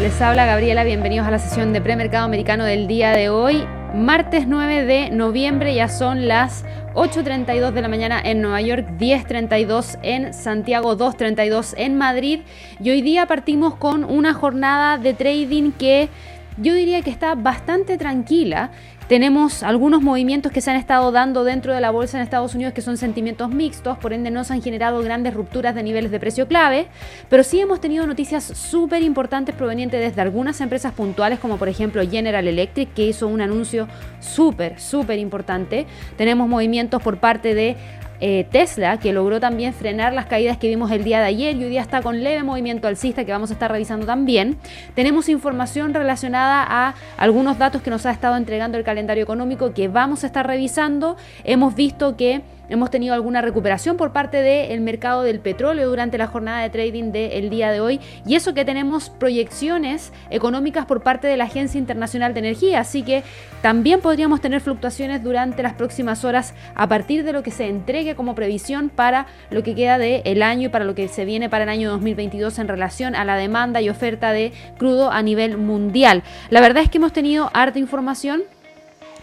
[0.00, 3.64] Les habla Gabriela, bienvenidos a la sesión de premercado americano del día de hoy.
[3.94, 9.98] Martes 9 de noviembre, ya son las 8.32 de la mañana en Nueva York, 10.32
[10.02, 12.40] en Santiago, 2.32 en Madrid.
[12.80, 16.08] Y hoy día partimos con una jornada de trading que
[16.56, 18.70] yo diría que está bastante tranquila.
[19.08, 22.72] Tenemos algunos movimientos que se han estado dando dentro de la bolsa en Estados Unidos
[22.72, 26.20] que son sentimientos mixtos, por ende no se han generado grandes rupturas de niveles de
[26.20, 26.86] precio clave,
[27.28, 32.02] pero sí hemos tenido noticias súper importantes provenientes desde algunas empresas puntuales, como por ejemplo
[32.08, 33.88] General Electric, que hizo un anuncio
[34.20, 35.86] súper, súper importante.
[36.16, 37.76] Tenemos movimientos por parte de
[38.24, 41.64] eh, Tesla, que logró también frenar las caídas que vimos el día de ayer y
[41.64, 44.58] hoy día está con leve movimiento alcista que vamos a estar revisando también.
[44.94, 49.88] Tenemos información relacionada a algunos datos que nos ha estado entregando el calendario económico que
[49.88, 51.16] vamos a estar revisando.
[51.42, 56.26] Hemos visto que Hemos tenido alguna recuperación por parte del mercado del petróleo durante la
[56.26, 61.26] jornada de trading del día de hoy y eso que tenemos proyecciones económicas por parte
[61.26, 63.24] de la Agencia Internacional de Energía, así que
[63.62, 68.14] también podríamos tener fluctuaciones durante las próximas horas a partir de lo que se entregue
[68.14, 71.64] como previsión para lo que queda del año y para lo que se viene para
[71.64, 76.22] el año 2022 en relación a la demanda y oferta de crudo a nivel mundial.
[76.50, 78.42] La verdad es que hemos tenido harta información.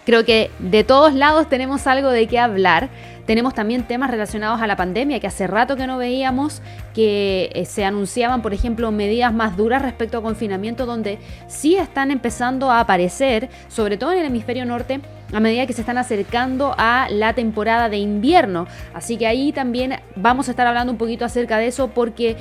[0.06, 2.90] Creo que de todos lados tenemos algo de qué hablar.
[3.30, 6.64] Tenemos también temas relacionados a la pandemia que hace rato que no veíamos,
[6.96, 12.10] que eh, se anunciaban, por ejemplo, medidas más duras respecto a confinamiento, donde sí están
[12.10, 15.00] empezando a aparecer, sobre todo en el hemisferio norte,
[15.32, 18.66] a medida que se están acercando a la temporada de invierno.
[18.96, 22.36] Así que ahí también vamos a estar hablando un poquito acerca de eso porque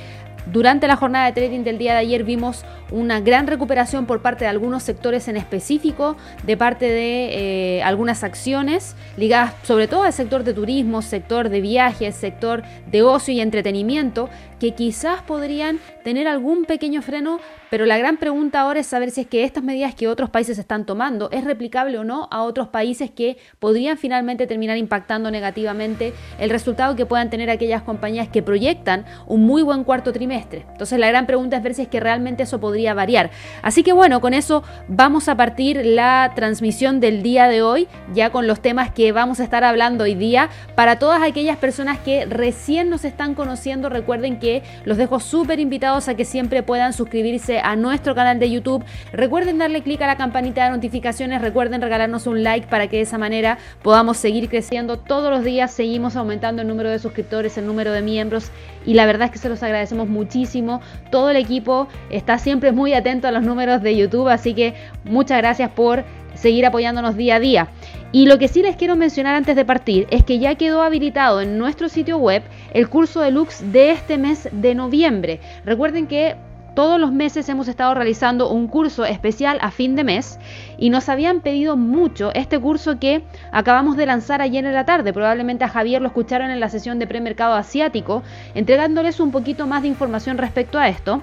[0.51, 4.45] durante la jornada de trading del día de ayer vimos una gran recuperación por parte
[4.45, 10.13] de algunos sectores en específico, de parte de eh, algunas acciones ligadas sobre todo al
[10.13, 16.27] sector de turismo, sector de viajes, sector de ocio y entretenimiento, que quizás podrían tener
[16.27, 17.39] algún pequeño freno,
[17.69, 20.57] pero la gran pregunta ahora es saber si es que estas medidas que otros países
[20.57, 26.13] están tomando es replicable o no a otros países que podrían finalmente terminar impactando negativamente
[26.39, 30.38] el resultado que puedan tener aquellas compañías que proyectan un muy buen cuarto trimestre.
[30.47, 33.29] Entonces la gran pregunta es ver si es que realmente eso podría variar.
[33.61, 38.29] Así que bueno, con eso vamos a partir la transmisión del día de hoy, ya
[38.29, 40.49] con los temas que vamos a estar hablando hoy día.
[40.75, 46.07] Para todas aquellas personas que recién nos están conociendo, recuerden que los dejo súper invitados
[46.07, 48.83] a que siempre puedan suscribirse a nuestro canal de YouTube.
[49.11, 53.03] Recuerden darle clic a la campanita de notificaciones, recuerden regalarnos un like para que de
[53.03, 55.71] esa manera podamos seguir creciendo todos los días.
[55.71, 58.51] Seguimos aumentando el número de suscriptores, el número de miembros
[58.85, 60.81] y la verdad es que se los agradecemos muchísimo.
[61.11, 64.73] Todo el equipo está siempre muy atento a los números de YouTube, así que
[65.03, 66.03] muchas gracias por
[66.33, 67.67] seguir apoyándonos día a día.
[68.11, 71.41] Y lo que sí les quiero mencionar antes de partir es que ya quedó habilitado
[71.41, 72.41] en nuestro sitio web
[72.73, 75.39] el curso de Lux de este mes de noviembre.
[75.63, 76.35] Recuerden que
[76.73, 80.39] todos los meses hemos estado realizando un curso especial a fin de mes
[80.77, 85.13] y nos habían pedido mucho este curso que acabamos de lanzar ayer en la tarde.
[85.13, 88.23] Probablemente a Javier lo escucharon en la sesión de premercado asiático,
[88.55, 91.21] entregándoles un poquito más de información respecto a esto.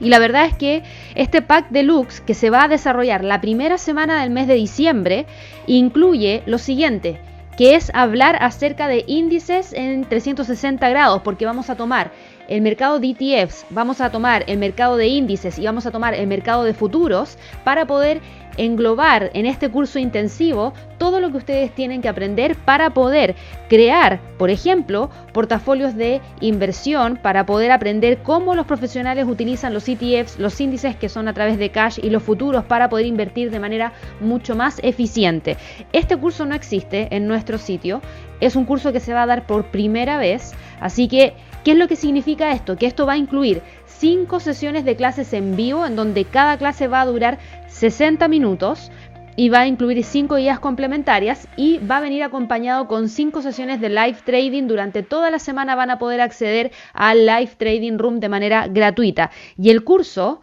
[0.00, 0.82] Y la verdad es que
[1.14, 5.26] este pack deluxe que se va a desarrollar la primera semana del mes de diciembre
[5.66, 7.20] incluye lo siguiente,
[7.56, 12.12] que es hablar acerca de índices en 360 grados, porque vamos a tomar
[12.48, 16.14] el mercado de ETFs, vamos a tomar el mercado de índices y vamos a tomar
[16.14, 18.20] el mercado de futuros para poder
[18.58, 23.36] englobar en este curso intensivo todo lo que ustedes tienen que aprender para poder
[23.68, 30.38] crear, por ejemplo, portafolios de inversión, para poder aprender cómo los profesionales utilizan los ETFs,
[30.38, 33.60] los índices que son a través de cash y los futuros para poder invertir de
[33.60, 35.56] manera mucho más eficiente.
[35.92, 38.02] Este curso no existe en nuestro sitio,
[38.40, 41.76] es un curso que se va a dar por primera vez, así que, ¿qué es
[41.76, 42.76] lo que significa esto?
[42.76, 46.86] Que esto va a incluir cinco sesiones de clases en vivo en donde cada clase
[46.86, 47.38] va a durar
[47.78, 48.90] 60 minutos
[49.36, 53.80] y va a incluir 5 guías complementarias y va a venir acompañado con 5 sesiones
[53.80, 54.66] de live trading.
[54.66, 59.30] Durante toda la semana van a poder acceder al live trading room de manera gratuita.
[59.56, 60.40] Y el curso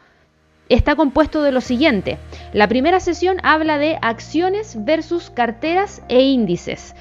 [0.69, 2.19] está compuesto de lo siguiente.
[2.53, 6.95] La primera sesión habla de acciones versus carteras e índices.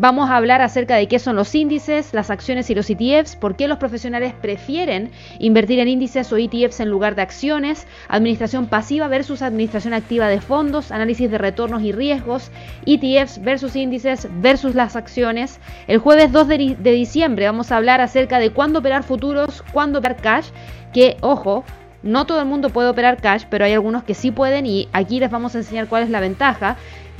[0.00, 3.56] Vamos a hablar acerca de qué son los índices, las acciones y los ETFs, por
[3.56, 5.10] qué los profesionales prefieren
[5.40, 10.40] invertir en índices o ETFs en lugar de acciones, administración pasiva versus administración activa de
[10.40, 12.52] fondos, análisis de retornos y riesgos,
[12.86, 15.58] ETFs versus índices versus las acciones.
[15.88, 20.18] El jueves 2 de, diciembre vamos a hablar acerca de cuándo operar futuros, cuándo operar
[20.22, 20.46] cash,
[20.92, 21.64] que ojo,
[22.04, 25.18] no todo el mundo puede operar cash, pero hay algunos que sí pueden y aquí
[25.18, 26.76] les vamos a enseñar cuál es la ventaja.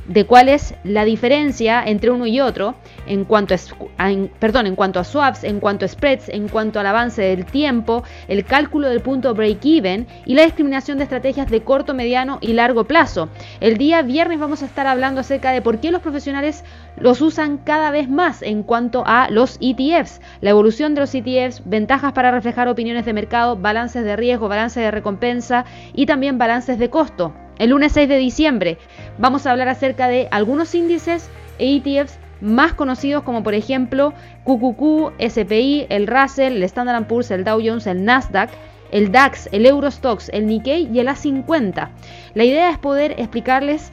[0.09, 2.75] De cuál es la diferencia entre uno y otro
[3.07, 6.87] en cuanto a, perdón, en cuanto a swaps, en cuanto a spreads, en cuanto al
[6.87, 11.95] avance del tiempo, el cálculo del punto break-even y la discriminación de estrategias de corto,
[11.95, 13.29] mediano y largo plazo.
[13.61, 16.65] El día viernes vamos a estar hablando acerca de por qué los profesionales
[16.97, 21.63] los usan cada vez más en cuanto a los ETFs, la evolución de los ETFs,
[21.65, 26.79] ventajas para reflejar opiniones de mercado, balances de riesgo, balances de recompensa y también balances
[26.79, 27.35] de costo.
[27.59, 28.79] El lunes 6 de diciembre
[29.19, 31.29] vamos a hablar acerca de algunos índices
[31.59, 34.15] e ETFs más conocidos como por ejemplo
[34.45, 38.51] QQQ, SPI, el Russell, el Standard Poor's, el Dow Jones, el Nasdaq,
[38.93, 41.89] el DAX, el Eurostox, el Nikkei y el A50.
[42.35, 43.91] La idea es poder explicarles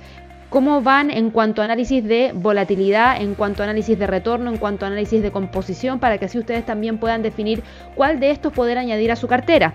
[0.49, 4.57] cómo van en cuanto a análisis de volatilidad, en cuanto a análisis de retorno, en
[4.57, 7.63] cuanto a análisis de composición, para que así ustedes también puedan definir
[7.95, 9.73] cuál de estos poder añadir a su cartera.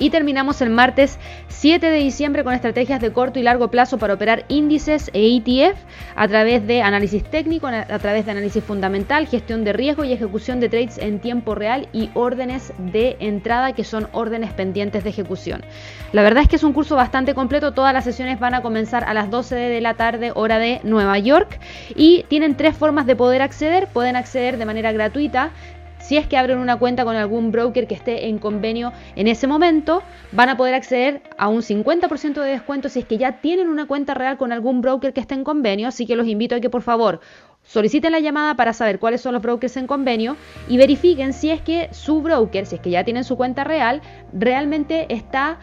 [0.00, 1.18] Y terminamos el martes
[1.48, 5.76] 7 de diciembre con estrategias de corto y largo plazo para operar índices e ETF
[6.16, 10.58] a través de análisis técnico, a través de análisis fundamental, gestión de riesgo y ejecución
[10.58, 15.62] de trades en tiempo real y órdenes de entrada que son órdenes pendientes de ejecución.
[16.12, 19.04] La verdad es que es un curso bastante completo, todas las sesiones van a comenzar
[19.04, 21.60] a las 12 de la tarde hora de Nueva York
[21.94, 23.86] y tienen tres formas de poder acceder.
[23.88, 25.50] Pueden acceder de manera gratuita
[26.00, 29.46] si es que abren una cuenta con algún broker que esté en convenio en ese
[29.46, 30.02] momento,
[30.32, 33.86] van a poder acceder a un 50% de descuento si es que ya tienen una
[33.86, 35.88] cuenta real con algún broker que esté en convenio.
[35.88, 37.20] Así que los invito a que por favor
[37.62, 40.36] soliciten la llamada para saber cuáles son los brokers en convenio
[40.68, 44.00] y verifiquen si es que su broker, si es que ya tienen su cuenta real,
[44.32, 45.58] realmente está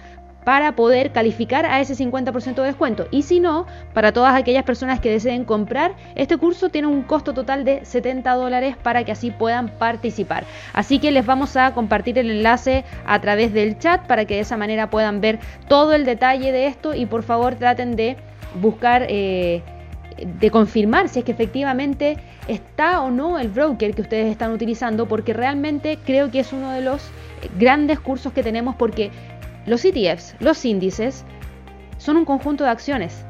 [0.47, 3.05] para poder calificar a ese 50% de descuento.
[3.11, 7.33] Y si no, para todas aquellas personas que deseen comprar, este curso tiene un costo
[7.33, 10.45] total de 70 dólares para que así puedan participar.
[10.71, 14.39] Así que les vamos a compartir el enlace a través del chat para que de
[14.39, 18.15] esa manera puedan ver todo el detalle de esto y por favor traten de
[18.61, 19.05] buscar...
[19.09, 19.63] Eh,
[20.17, 22.17] de confirmar si es que efectivamente
[22.47, 26.71] está o no el broker que ustedes están utilizando, porque realmente creo que es uno
[26.71, 27.11] de los
[27.59, 29.11] grandes cursos que tenemos porque
[29.67, 31.23] los ETFs, los índices,
[31.97, 33.25] son un conjunto de acciones.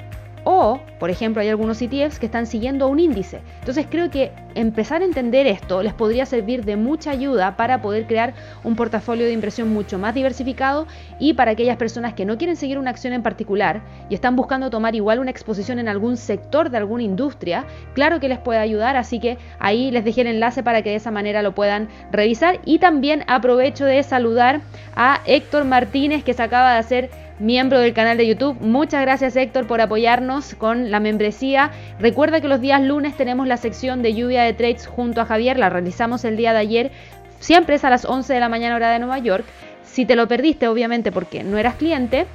[0.49, 3.41] O, por ejemplo, hay algunos ETFs que están siguiendo un índice.
[3.59, 8.07] Entonces creo que empezar a entender esto les podría servir de mucha ayuda para poder
[8.07, 8.33] crear
[8.63, 10.87] un portafolio de inversión mucho más diversificado
[11.19, 14.69] y para aquellas personas que no quieren seguir una acción en particular y están buscando
[14.69, 18.95] tomar igual una exposición en algún sector de alguna industria, claro que les puede ayudar,
[18.95, 22.61] así que ahí les dejé el enlace para que de esa manera lo puedan revisar
[22.63, 24.61] y también aprovecho de saludar
[24.95, 28.57] a Héctor Martínez que se acaba de hacer miembro del canal de YouTube.
[28.61, 31.71] Muchas gracias Héctor por apoyarnos con la membresía.
[31.99, 35.57] Recuerda que los días lunes tenemos la sección de lluvia de trades junto a Javier,
[35.57, 36.91] la realizamos el día de ayer,
[37.39, 39.45] siempre es a las 11 de la mañana hora de Nueva York.
[39.83, 42.27] Si te lo perdiste, obviamente porque no eras cliente,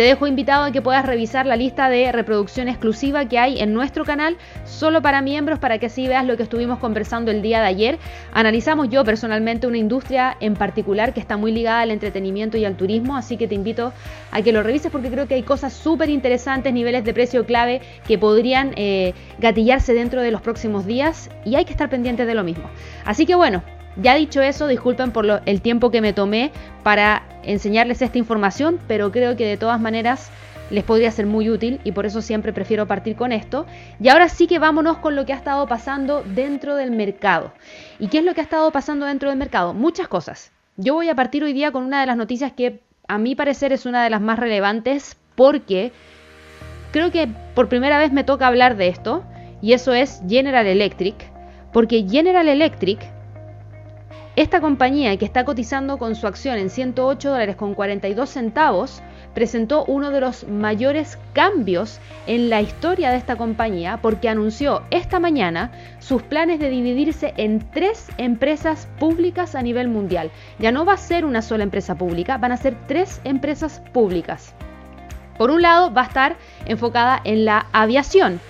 [0.00, 3.74] te dejo invitado a que puedas revisar la lista de reproducción exclusiva que hay en
[3.74, 7.60] nuestro canal solo para miembros para que así veas lo que estuvimos conversando el día
[7.60, 7.98] de ayer.
[8.32, 12.78] Analizamos yo personalmente una industria en particular que está muy ligada al entretenimiento y al
[12.78, 13.92] turismo, así que te invito
[14.30, 17.82] a que lo revises porque creo que hay cosas súper interesantes, niveles de precio clave
[18.08, 22.34] que podrían eh, gatillarse dentro de los próximos días y hay que estar pendientes de
[22.34, 22.70] lo mismo.
[23.04, 23.62] Así que bueno,
[24.00, 26.52] ya dicho eso, disculpen por el tiempo que me tomé
[26.82, 30.30] para enseñarles esta información, pero creo que de todas maneras
[30.70, 33.66] les podría ser muy útil y por eso siempre prefiero partir con esto.
[34.00, 37.52] Y ahora sí que vámonos con lo que ha estado pasando dentro del mercado.
[37.98, 39.74] ¿Y qué es lo que ha estado pasando dentro del mercado?
[39.74, 40.52] Muchas cosas.
[40.76, 43.72] Yo voy a partir hoy día con una de las noticias que a mi parecer
[43.72, 45.92] es una de las más relevantes porque
[46.92, 49.24] creo que por primera vez me toca hablar de esto
[49.60, 51.16] y eso es General Electric,
[51.72, 53.00] porque General Electric
[54.40, 59.02] esta compañía que está cotizando con su acción en 108 dólares con 42 centavos
[59.34, 65.20] presentó uno de los mayores cambios en la historia de esta compañía porque anunció esta
[65.20, 70.30] mañana sus planes de dividirse en tres empresas públicas a nivel mundial.
[70.58, 74.54] Ya no va a ser una sola empresa pública, van a ser tres empresas públicas.
[75.36, 78.40] Por un lado, va a estar enfocada en la aviación.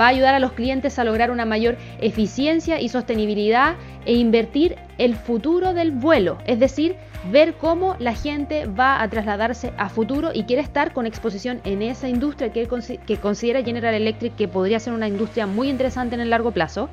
[0.00, 4.76] Va a ayudar a los clientes a lograr una mayor eficiencia y sostenibilidad e invertir
[4.98, 6.96] el futuro del vuelo, es decir,
[7.30, 11.82] ver cómo la gente va a trasladarse a futuro y quiere estar con exposición en
[11.82, 12.68] esa industria que,
[13.20, 16.90] considera General Electric que podría ser una industria muy interesante en el largo plazo.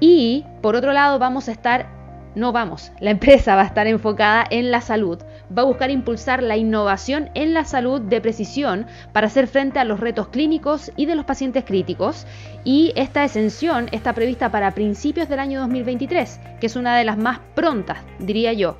[0.00, 2.00] Y por otro lado vamos a estar
[2.34, 5.18] no vamos, la empresa va a estar enfocada en la salud,
[5.56, 9.84] va a buscar impulsar la innovación en la salud de precisión para hacer frente a
[9.84, 12.26] los retos clínicos y de los pacientes críticos
[12.64, 17.16] y esta exención está prevista para principios del año 2023, que es una de las
[17.16, 18.76] más prontas, diría yo.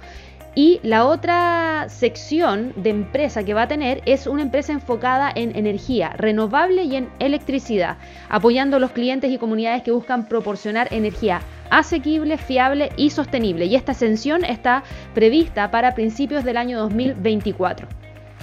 [0.55, 5.57] Y la otra sección de empresa que va a tener es una empresa enfocada en
[5.57, 7.99] energía renovable y en electricidad,
[8.29, 13.67] apoyando a los clientes y comunidades que buscan proporcionar energía asequible, fiable y sostenible.
[13.67, 14.83] Y esta ascensión está
[15.15, 17.89] prevista para principios del año 2024.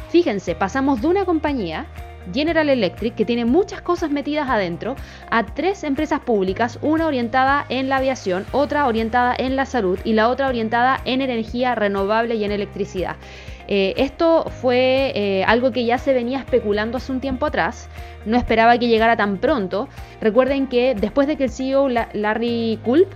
[0.10, 1.86] Fíjense, pasamos de una compañía
[2.34, 4.96] General Electric, que tiene muchas cosas metidas adentro,
[5.30, 10.14] a tres empresas públicas, una orientada en la aviación, otra orientada en la salud y
[10.14, 13.16] la otra orientada en energía renovable y en electricidad.
[13.68, 17.90] Eh, esto fue eh, algo que ya se venía especulando hace un tiempo atrás,
[18.26, 19.90] no esperaba que llegara tan pronto.
[20.22, 23.10] Recuerden que después de que el CEO Larry Culp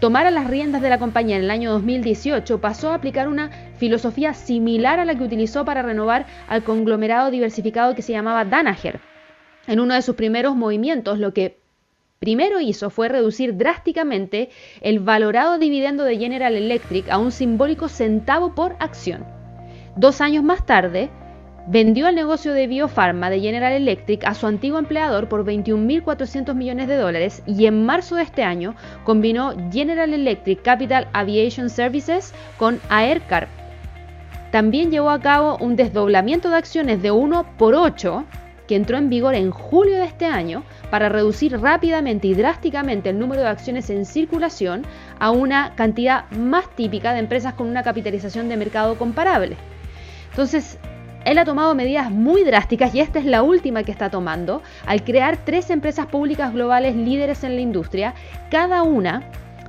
[0.00, 4.34] tomara las riendas de la compañía en el año 2018, pasó a aplicar una filosofía
[4.34, 9.00] similar a la que utilizó para renovar al conglomerado diversificado que se llamaba Danaher.
[9.66, 11.58] En uno de sus primeros movimientos, lo que
[12.20, 14.50] primero hizo fue reducir drásticamente
[14.80, 19.37] el valorado dividendo de General Electric a un simbólico centavo por acción.
[19.98, 21.10] Dos años más tarde,
[21.66, 26.86] vendió el negocio de Biofarma de General Electric a su antiguo empleador por 21.400 millones
[26.86, 32.80] de dólares y en marzo de este año combinó General Electric Capital Aviation Services con
[32.90, 33.48] Aircar.
[34.52, 38.24] También llevó a cabo un desdoblamiento de acciones de 1 por 8
[38.68, 40.62] que entró en vigor en julio de este año
[40.92, 44.84] para reducir rápidamente y drásticamente el número de acciones en circulación
[45.18, 49.56] a una cantidad más típica de empresas con una capitalización de mercado comparable.
[50.30, 50.78] Entonces,
[51.24, 55.04] él ha tomado medidas muy drásticas y esta es la última que está tomando al
[55.04, 58.14] crear tres empresas públicas globales líderes en la industria,
[58.50, 59.24] cada una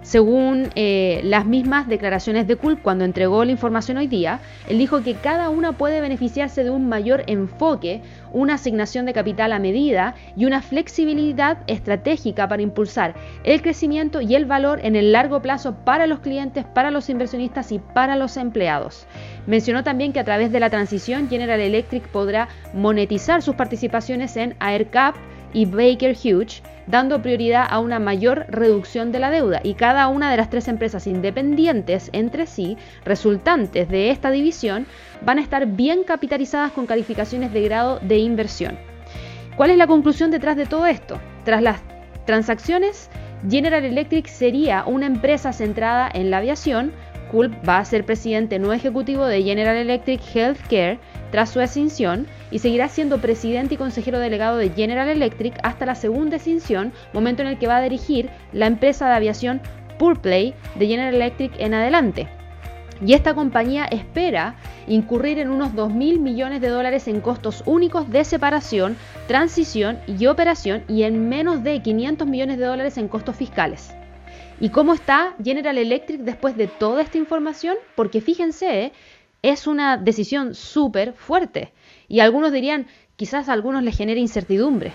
[0.10, 5.04] según eh, las mismas declaraciones de Kulp cuando entregó la información hoy día, él dijo
[5.04, 8.02] que cada una puede beneficiarse de un mayor enfoque,
[8.34, 13.14] una asignación de capital a medida y una flexibilidad estratégica para impulsar
[13.44, 17.72] el crecimiento y el valor en el largo plazo para los clientes, para los inversionistas
[17.72, 19.06] y para los empleados.
[19.46, 24.56] Mencionó también que a través de la transición General Electric podrá monetizar sus participaciones en
[24.60, 25.16] AirCap,
[25.54, 30.32] y Baker Hughes, dando prioridad a una mayor reducción de la deuda y cada una
[30.32, 34.88] de las tres empresas independientes entre sí, resultantes de esta división,
[35.22, 38.78] van a estar bien capitalizadas con calificaciones de grado de inversión.
[39.56, 41.20] ¿Cuál es la conclusión detrás de todo esto?
[41.44, 41.82] Tras las
[42.26, 43.10] transacciones,
[43.50, 46.92] General Electric sería una empresa centrada en la aviación,
[47.32, 51.00] Culp va a ser presidente no ejecutivo de General Electric Healthcare
[51.32, 55.96] tras su extinción y seguirá siendo presidente y consejero delegado de General Electric hasta la
[55.96, 59.62] segunda extinción, momento en el que va a dirigir la empresa de aviación
[59.98, 62.28] Purplay de General Electric en adelante.
[63.06, 64.56] Y esta compañía espera
[64.88, 70.84] incurrir en unos 2.000 millones de dólares en costos únicos de separación, transición y operación
[70.88, 73.94] y en menos de 500 millones de dólares en costos fiscales.
[74.60, 77.78] ¿Y cómo está General Electric después de toda esta información?
[77.96, 78.92] Porque fíjense,
[79.42, 81.74] es una decisión súper fuerte.
[82.08, 84.92] Y algunos dirían, quizás a algunos les genere incertidumbre.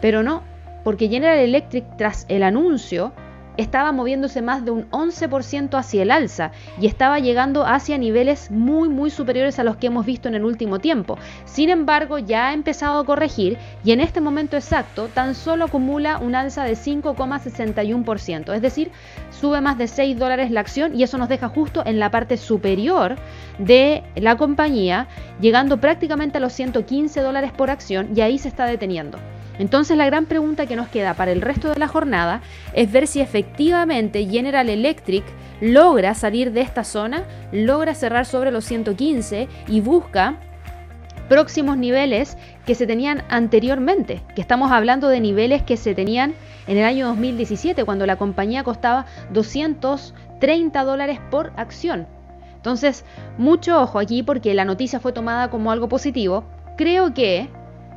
[0.00, 0.42] Pero no,
[0.84, 3.12] porque General Electric tras el anuncio
[3.56, 8.88] estaba moviéndose más de un 11% hacia el alza y estaba llegando hacia niveles muy
[8.88, 11.18] muy superiores a los que hemos visto en el último tiempo.
[11.44, 16.18] Sin embargo, ya ha empezado a corregir y en este momento exacto tan solo acumula
[16.18, 18.90] un alza de 5,61%, es decir,
[19.30, 22.36] sube más de 6 dólares la acción y eso nos deja justo en la parte
[22.36, 23.16] superior
[23.58, 25.08] de la compañía,
[25.40, 29.18] llegando prácticamente a los 115 dólares por acción y ahí se está deteniendo.
[29.58, 32.42] Entonces la gran pregunta que nos queda para el resto de la jornada
[32.74, 35.24] es ver si efectivamente General Electric
[35.60, 40.36] logra salir de esta zona, logra cerrar sobre los 115 y busca
[41.28, 46.34] próximos niveles que se tenían anteriormente, que estamos hablando de niveles que se tenían
[46.66, 52.06] en el año 2017, cuando la compañía costaba 230 dólares por acción.
[52.54, 53.04] Entonces,
[53.38, 56.44] mucho ojo aquí porque la noticia fue tomada como algo positivo.
[56.76, 57.48] Creo que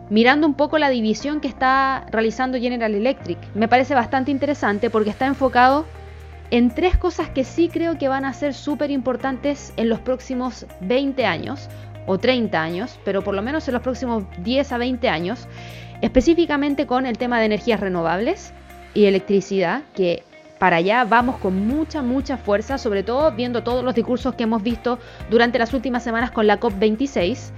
[0.10, 3.38] mirando un poco la división que está realizando General Electric.
[3.54, 5.86] Me parece bastante interesante porque está enfocado
[6.52, 10.66] en tres cosas que sí creo que van a ser súper importantes en los próximos
[10.82, 11.70] 20 años
[12.08, 15.48] o 30 años, pero por lo menos en los próximos 10 a 20 años,
[16.02, 18.52] específicamente con el tema de energías renovables
[18.96, 20.24] y electricidad, que
[20.58, 24.64] para allá vamos con mucha, mucha fuerza, sobre todo viendo todos los discursos que hemos
[24.64, 24.98] visto
[25.30, 27.52] durante las últimas semanas con la COP26.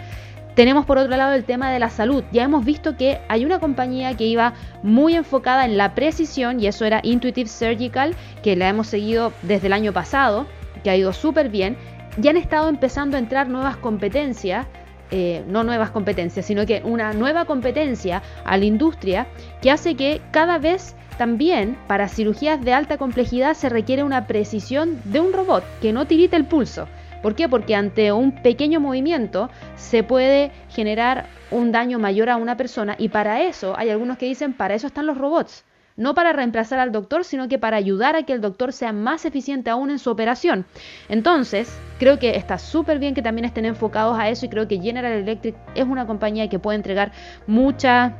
[0.55, 2.23] Tenemos por otro lado el tema de la salud.
[2.31, 4.53] Ya hemos visto que hay una compañía que iba
[4.83, 9.67] muy enfocada en la precisión y eso era Intuitive Surgical, que la hemos seguido desde
[9.67, 10.45] el año pasado,
[10.83, 11.77] que ha ido súper bien.
[12.17, 14.67] Ya han estado empezando a entrar nuevas competencias,
[15.09, 19.27] eh, no nuevas competencias, sino que una nueva competencia a la industria
[19.61, 24.99] que hace que cada vez también para cirugías de alta complejidad se requiere una precisión
[25.05, 26.87] de un robot que no tirite el pulso
[27.21, 27.47] ¿Por qué?
[27.47, 33.09] Porque ante un pequeño movimiento se puede generar un daño mayor a una persona y
[33.09, 35.65] para eso hay algunos que dicen, para eso están los robots.
[35.97, 39.25] No para reemplazar al doctor, sino que para ayudar a que el doctor sea más
[39.25, 40.65] eficiente aún en su operación.
[41.09, 44.79] Entonces, creo que está súper bien que también estén enfocados a eso y creo que
[44.79, 47.11] General Electric es una compañía que puede entregar
[47.45, 48.15] mucha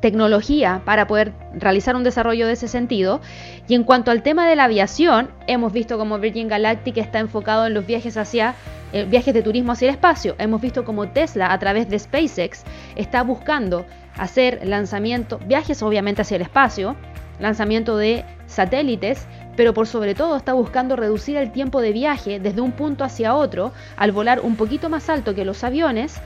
[0.00, 3.20] tecnología para poder realizar un desarrollo de ese sentido.
[3.68, 7.66] Y en cuanto al tema de la aviación, hemos visto como Virgin Galactic está enfocado
[7.66, 8.54] en los viajes hacia
[8.92, 10.34] eh, viajes de turismo hacia el espacio.
[10.38, 12.64] Hemos visto como Tesla a través de SpaceX
[12.96, 16.96] está buscando hacer lanzamiento, viajes obviamente hacia el espacio,
[17.38, 19.26] lanzamiento de satélites,
[19.56, 23.34] pero por sobre todo está buscando reducir el tiempo de viaje desde un punto hacia
[23.34, 26.20] otro al volar un poquito más alto que los aviones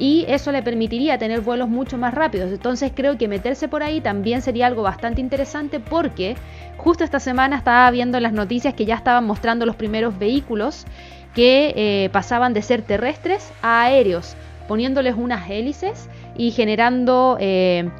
[0.00, 2.50] y eso le permitiría tener vuelos mucho más rápidos.
[2.50, 6.36] Entonces creo que meterse por ahí también sería algo bastante interesante porque
[6.78, 10.86] justo esta semana estaba viendo las noticias que ya estaban mostrando los primeros vehículos
[11.34, 17.90] que eh, pasaban de ser terrestres a aéreos, poniéndoles unas hélices y generando eh,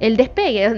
[0.00, 0.72] el despegue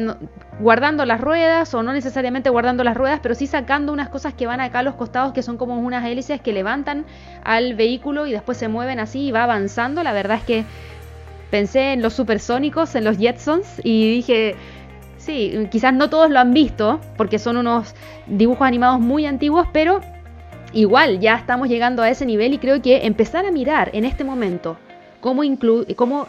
[0.58, 4.46] guardando las ruedas o no necesariamente guardando las ruedas, pero sí sacando unas cosas que
[4.46, 7.04] van acá a los costados que son como unas hélices que levantan
[7.44, 10.02] al vehículo y después se mueven así y va avanzando.
[10.02, 10.64] La verdad es que
[11.50, 14.56] pensé en los supersónicos, en los Jetsons y dije,
[15.18, 17.94] sí, quizás no todos lo han visto porque son unos
[18.26, 20.00] dibujos animados muy antiguos, pero
[20.72, 24.24] igual ya estamos llegando a ese nivel y creo que empezar a mirar en este
[24.24, 24.78] momento
[25.20, 25.42] cómo,
[25.96, 26.28] cómo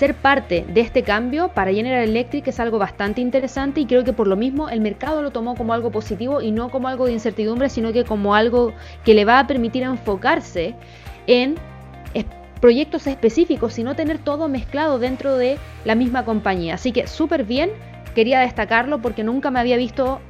[0.00, 4.14] ser parte de este cambio para General Electric es algo bastante interesante y creo que
[4.14, 7.12] por lo mismo el mercado lo tomó como algo positivo y no como algo de
[7.12, 8.72] incertidumbre, sino que como algo
[9.04, 10.74] que le va a permitir enfocarse
[11.26, 11.56] en
[12.62, 16.76] proyectos específicos y no tener todo mezclado dentro de la misma compañía.
[16.76, 17.70] Así que súper bien,
[18.14, 20.22] quería destacarlo porque nunca me había visto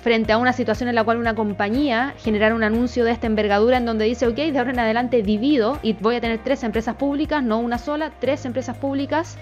[0.00, 3.76] frente a una situación en la cual una compañía generara un anuncio de esta envergadura
[3.76, 6.96] en donde dice, ok, de ahora en adelante divido y voy a tener tres empresas
[6.96, 9.36] públicas, no una sola, tres empresas públicas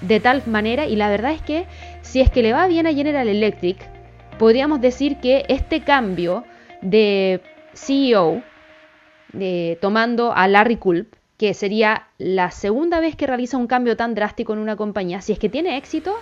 [0.00, 0.86] de tal manera.
[0.86, 1.66] Y la verdad es que
[2.02, 3.78] si es que le va bien a General Electric,
[4.38, 6.44] podríamos decir que este cambio
[6.82, 7.42] de
[7.74, 8.42] CEO,
[9.32, 14.14] de, tomando a Larry Culp, que sería la segunda vez que realiza un cambio tan
[14.14, 16.16] drástico en una compañía, si es que tiene éxito,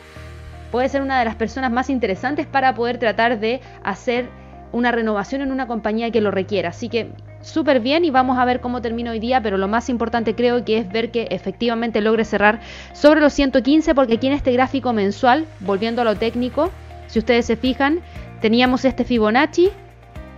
[0.75, 4.29] puede ser una de las personas más interesantes para poder tratar de hacer
[4.73, 6.71] una renovación en una compañía que lo requiera.
[6.71, 9.89] Así que súper bien y vamos a ver cómo termina hoy día, pero lo más
[9.89, 12.59] importante creo que es ver que efectivamente logre cerrar
[12.93, 16.73] sobre los 115 porque aquí en este gráfico mensual, volviendo a lo técnico,
[17.07, 18.01] si ustedes se fijan,
[18.41, 19.71] teníamos este Fibonacci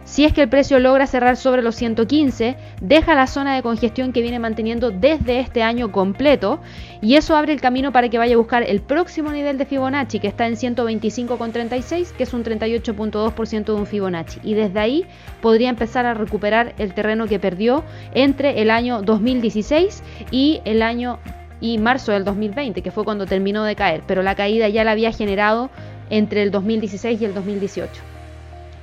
[0.06, 4.12] si es que el precio logra cerrar sobre los 115, deja la zona de congestión
[4.12, 6.60] que viene manteniendo desde este año completo
[7.02, 10.20] y eso abre el camino para que vaya a buscar el próximo nivel de Fibonacci
[10.20, 14.38] que está en 125,36, que es un 38.2% de un Fibonacci.
[14.44, 15.06] Y desde ahí
[15.42, 17.82] podría empezar a recuperar el terreno que perdió
[18.14, 21.18] entre el año 2016 y el año
[21.60, 24.92] y marzo del 2020, que fue cuando terminó de caer, pero la caída ya la
[24.92, 25.68] había generado
[26.10, 28.15] entre el 2016 y el 2018.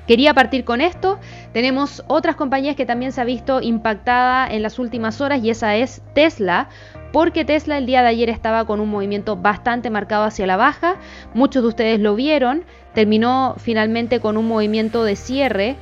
[0.08, 1.20] Quería partir con esto.
[1.54, 5.76] Tenemos otras compañías que también se ha visto impactada en las últimas horas y esa
[5.76, 6.68] es Tesla,
[7.14, 10.96] porque Tesla el día de ayer estaba con un movimiento bastante marcado hacia la baja.
[11.34, 12.64] Muchos de ustedes lo vieron.
[12.94, 15.78] Terminó finalmente con un movimiento de cierre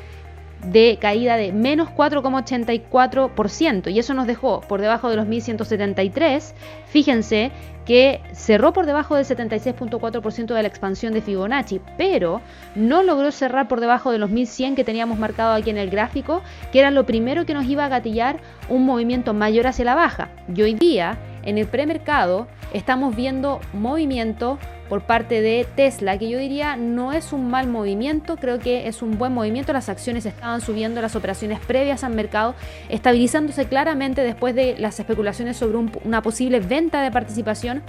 [0.65, 6.55] de caída de menos 4,84% y eso nos dejó por debajo de los 1173.
[6.85, 7.51] Fíjense
[7.85, 12.41] que cerró por debajo del 76.4% de la expansión de Fibonacci, pero
[12.75, 16.41] no logró cerrar por debajo de los 1100 que teníamos marcado aquí en el gráfico,
[16.71, 20.29] que era lo primero que nos iba a gatillar un movimiento mayor hacia la baja.
[20.53, 24.59] Y hoy día, en el premercado, estamos viendo movimiento
[24.91, 29.01] por parte de Tesla, que yo diría no es un mal movimiento, creo que es
[29.01, 29.71] un buen movimiento.
[29.71, 32.55] Las acciones estaban subiendo, las operaciones previas al mercado,
[32.89, 37.83] estabilizándose claramente después de las especulaciones sobre una posible venta de participación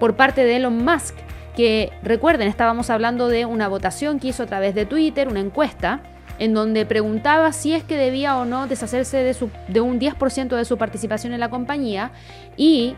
[0.00, 1.14] por parte de Elon Musk,
[1.54, 6.02] que recuerden, estábamos hablando de una votación que hizo a través de Twitter, una encuesta
[6.38, 10.48] en donde preguntaba si es que debía o no deshacerse de, su, de un 10%
[10.56, 12.12] de su participación en la compañía
[12.56, 12.94] y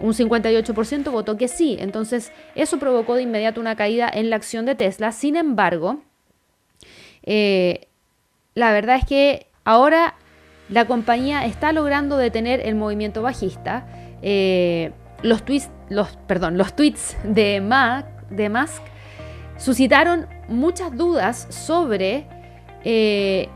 [0.00, 4.66] un 58% votó que sí, entonces eso provocó de inmediato una caída en la acción
[4.66, 5.12] de Tesla.
[5.12, 6.02] Sin embargo,
[7.22, 7.88] eh,
[8.54, 10.14] la verdad es que ahora
[10.68, 13.86] la compañía está logrando detener el movimiento bajista.
[14.22, 17.62] Eh, los, tweets, los, perdón, los tweets de,
[18.30, 18.82] de Musk
[19.56, 22.26] suscitaron muchas dudas sobre
[22.84, 23.48] eh,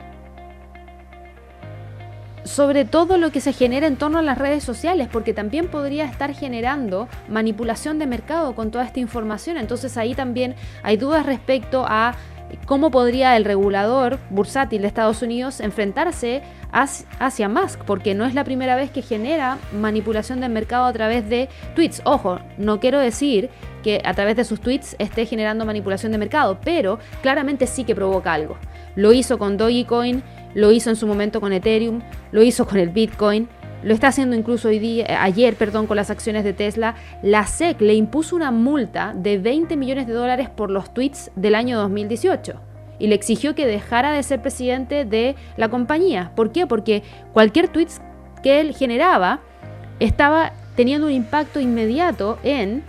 [2.47, 6.05] sobre todo lo que se genera en torno a las redes sociales, porque también podría
[6.05, 9.59] estar generando manipulación de mercado con toda esta información.
[9.59, 12.15] Entonces ahí también hay dudas respecto a
[12.65, 16.43] cómo podría el regulador bursátil de Estados Unidos enfrentarse
[17.19, 21.29] hacia Musk, porque no es la primera vez que genera manipulación del mercado a través
[21.29, 22.03] de tweets.
[22.05, 23.51] Ojo, no quiero decir
[23.83, 27.95] que a través de sus tweets esté generando manipulación de mercado, pero claramente sí que
[27.95, 28.57] provoca algo.
[28.97, 30.23] Lo hizo con Dogecoin,
[30.55, 32.01] lo hizo en su momento con Ethereum,
[32.33, 33.49] lo hizo con el Bitcoin,
[33.83, 36.97] lo está haciendo incluso hoy día, eh, ayer perdón, con las acciones de Tesla.
[37.23, 41.55] La SEC le impuso una multa de 20 millones de dólares por los tweets del
[41.55, 42.61] año 2018
[42.99, 46.33] y le exigió que dejara de ser presidente de la compañía.
[46.35, 46.67] ¿Por qué?
[46.67, 47.89] Porque cualquier tweet
[48.43, 49.41] que él generaba
[50.01, 52.83] estaba teniendo un impacto inmediato en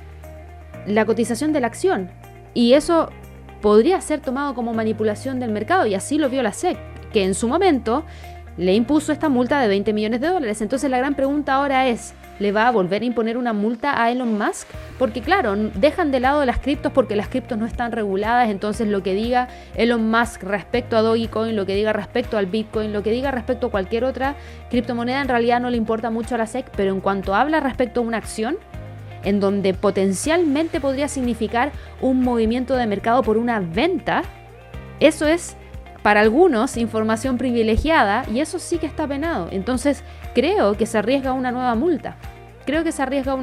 [0.85, 2.09] la cotización de la acción.
[2.53, 3.09] Y eso
[3.61, 6.77] podría ser tomado como manipulación del mercado y así lo vio la SEC,
[7.11, 8.03] que en su momento
[8.57, 10.61] le impuso esta multa de 20 millones de dólares.
[10.61, 14.11] Entonces la gran pregunta ahora es, ¿le va a volver a imponer una multa a
[14.11, 14.67] Elon Musk?
[14.97, 19.03] Porque claro, dejan de lado las criptos porque las criptos no están reguladas, entonces lo
[19.03, 23.11] que diga Elon Musk respecto a Dogecoin, lo que diga respecto al Bitcoin, lo que
[23.11, 24.35] diga respecto a cualquier otra
[24.69, 27.99] criptomoneda en realidad no le importa mucho a la SEC, pero en cuanto habla respecto
[27.99, 28.57] a una acción,
[29.27, 34.23] en donde potencialmente podría significar un movimiento de mercado por una venta,
[35.01, 35.57] eso es
[36.01, 39.49] para algunos información privilegiada y eso sí que está penado.
[39.51, 40.01] Entonces
[40.33, 42.15] creo que se arriesga una nueva multa.
[42.67, 43.35] Creo que se arriesga a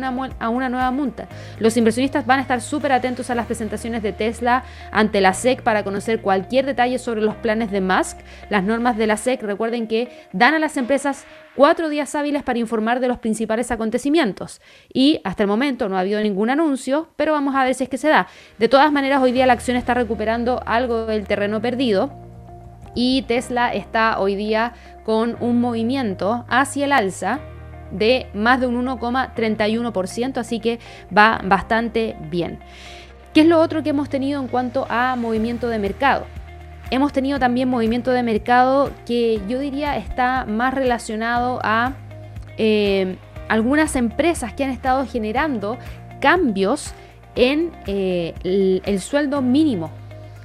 [0.51, 1.29] una, nueva multa.
[1.59, 5.63] Los inversionistas van a estar súper atentos a las presentaciones de Tesla ante la SEC
[5.63, 8.19] para conocer cualquier detalle sobre los planes de Musk.
[8.51, 11.25] Las normas de la SEC, recuerden que dan a las empresas
[11.57, 14.61] cuatro días hábiles para informar de los principales acontecimientos.
[14.93, 17.89] Y hasta el momento no ha habido ningún anuncio, pero vamos a ver si es
[17.89, 18.29] que se da.
[18.59, 22.13] De todas maneras, hoy día la acción está recuperando algo del terreno perdido
[22.95, 27.41] y Tesla está hoy día con un movimiento hacia el alza
[27.91, 30.79] de más de un 1,31%, así que
[31.17, 32.59] va bastante bien.
[33.33, 36.27] ¿Qué es lo otro que hemos tenido en cuanto a movimiento de mercado?
[36.91, 41.95] Hemos tenido también movimiento de mercado que yo diría está más relacionado a
[42.59, 43.17] eh,
[43.49, 45.79] algunas empresas que han estado generando
[46.21, 46.93] cambios
[47.35, 48.35] en eh,
[48.85, 49.91] el sueldo mínimo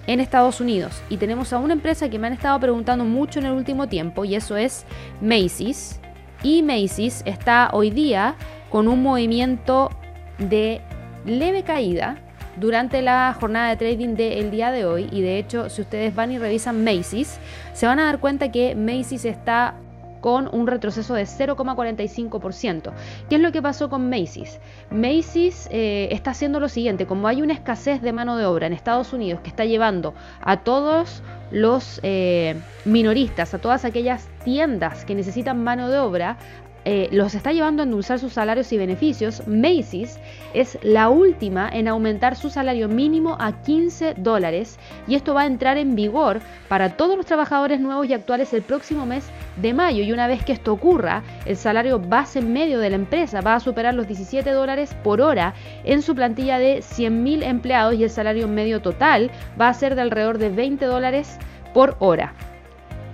[0.07, 1.03] en Estados Unidos.
[1.09, 4.25] Y tenemos a una empresa que me han estado preguntando mucho en el último tiempo
[4.25, 4.85] y eso es
[5.21, 5.98] Macy's.
[6.43, 8.35] Y Macy's está hoy día
[8.69, 9.89] con un movimiento
[10.37, 10.81] de
[11.25, 12.17] leve caída
[12.55, 15.09] durante la jornada de trading del día de hoy.
[15.11, 17.39] Y de hecho si ustedes van y revisan Macy's
[17.73, 19.75] se van a dar cuenta que Macy's está
[20.21, 22.91] con un retroceso de 0,45%.
[23.29, 24.59] ¿Qué es lo que pasó con Macy's?
[24.91, 28.73] Macy's eh, está haciendo lo siguiente, como hay una escasez de mano de obra en
[28.73, 32.55] Estados Unidos que está llevando a todos los eh,
[32.85, 36.37] minoristas, a todas aquellas tiendas que necesitan mano de obra,
[36.85, 40.19] eh, los está llevando a endulzar sus salarios y beneficios, Macy's
[40.53, 45.45] es la última en aumentar su salario mínimo a 15 dólares y esto va a
[45.45, 49.25] entrar en vigor para todos los trabajadores nuevos y actuales el próximo mes
[49.57, 53.41] de mayo y una vez que esto ocurra, el salario base medio de la empresa
[53.41, 58.03] va a superar los 17 dólares por hora en su plantilla de 100.000 empleados y
[58.03, 61.37] el salario medio total va a ser de alrededor de 20 dólares
[61.73, 62.33] por hora.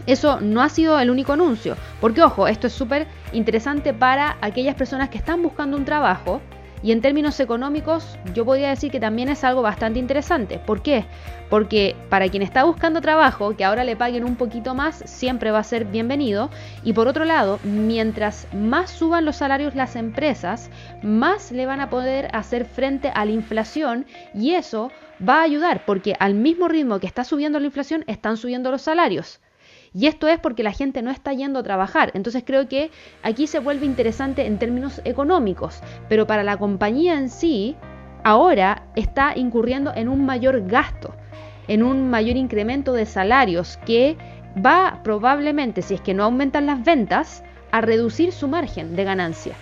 [0.07, 4.75] Eso no ha sido el único anuncio, porque ojo, esto es súper interesante para aquellas
[4.75, 6.41] personas que están buscando un trabajo
[6.85, 10.59] y en términos económicos yo podría decir que también es algo bastante interesante.
[10.59, 11.05] ¿Por qué?
[11.49, 15.57] Porque para quien está buscando trabajo, que ahora le paguen un poquito más, siempre va
[15.57, 16.51] a ser bienvenido.
[16.83, 20.69] Y por otro lado, mientras más suban los salarios las empresas,
[21.01, 24.91] más le van a poder hacer frente a la inflación y eso
[25.27, 28.83] va a ayudar porque al mismo ritmo que está subiendo la inflación, están subiendo los
[28.83, 29.39] salarios.
[29.95, 32.11] Y esto es porque la gente no está yendo a trabajar.
[32.15, 32.91] Entonces creo que
[33.23, 37.77] aquí se vuelve interesante en términos económicos, pero para la compañía en sí,
[38.25, 41.15] ahora está incurriendo en un mayor gasto,
[41.69, 44.17] en un mayor incremento de salarios que
[44.63, 49.53] va probablemente, si es que no aumentan las ventas, a reducir su margen de ganancia.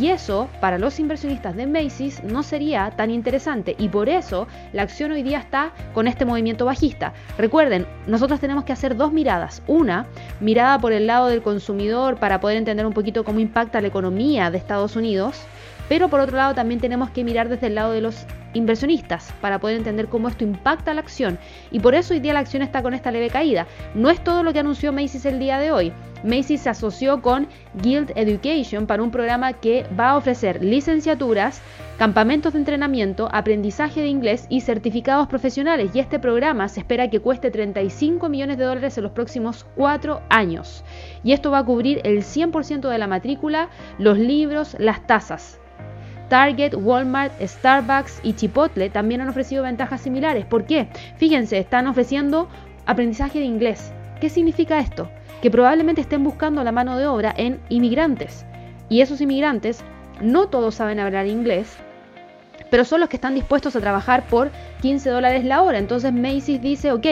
[0.00, 4.82] Y eso para los inversionistas de Macy's no sería tan interesante y por eso la
[4.82, 7.12] acción hoy día está con este movimiento bajista.
[7.36, 9.62] Recuerden, nosotros tenemos que hacer dos miradas.
[9.66, 10.06] Una,
[10.40, 14.50] mirada por el lado del consumidor para poder entender un poquito cómo impacta la economía
[14.50, 15.42] de Estados Unidos,
[15.88, 19.58] pero por otro lado también tenemos que mirar desde el lado de los inversionistas para
[19.58, 21.38] poder entender cómo esto impacta la acción.
[21.70, 23.66] Y por eso hoy día la acción está con esta leve caída.
[23.94, 25.92] No es todo lo que anunció Macy's el día de hoy.
[26.22, 27.48] Macy's se asoció con
[27.82, 31.60] Guild Education para un programa que va a ofrecer licenciaturas,
[31.98, 35.90] campamentos de entrenamiento, aprendizaje de inglés y certificados profesionales.
[35.94, 40.22] Y este programa se espera que cueste 35 millones de dólares en los próximos cuatro
[40.28, 40.84] años.
[41.24, 45.58] Y esto va a cubrir el 100% de la matrícula, los libros, las tasas.
[46.28, 50.46] Target, Walmart, Starbucks y Chipotle también han ofrecido ventajas similares.
[50.46, 50.88] ¿Por qué?
[51.18, 52.48] Fíjense, están ofreciendo
[52.86, 53.92] aprendizaje de inglés.
[54.18, 55.10] ¿Qué significa esto?
[55.42, 58.46] Que probablemente estén buscando la mano de obra en inmigrantes.
[58.88, 59.84] Y esos inmigrantes
[60.20, 61.76] no todos saben hablar inglés,
[62.70, 64.50] pero son los que están dispuestos a trabajar por
[64.80, 65.78] 15 dólares la hora.
[65.78, 67.06] Entonces Macy's dice, ok,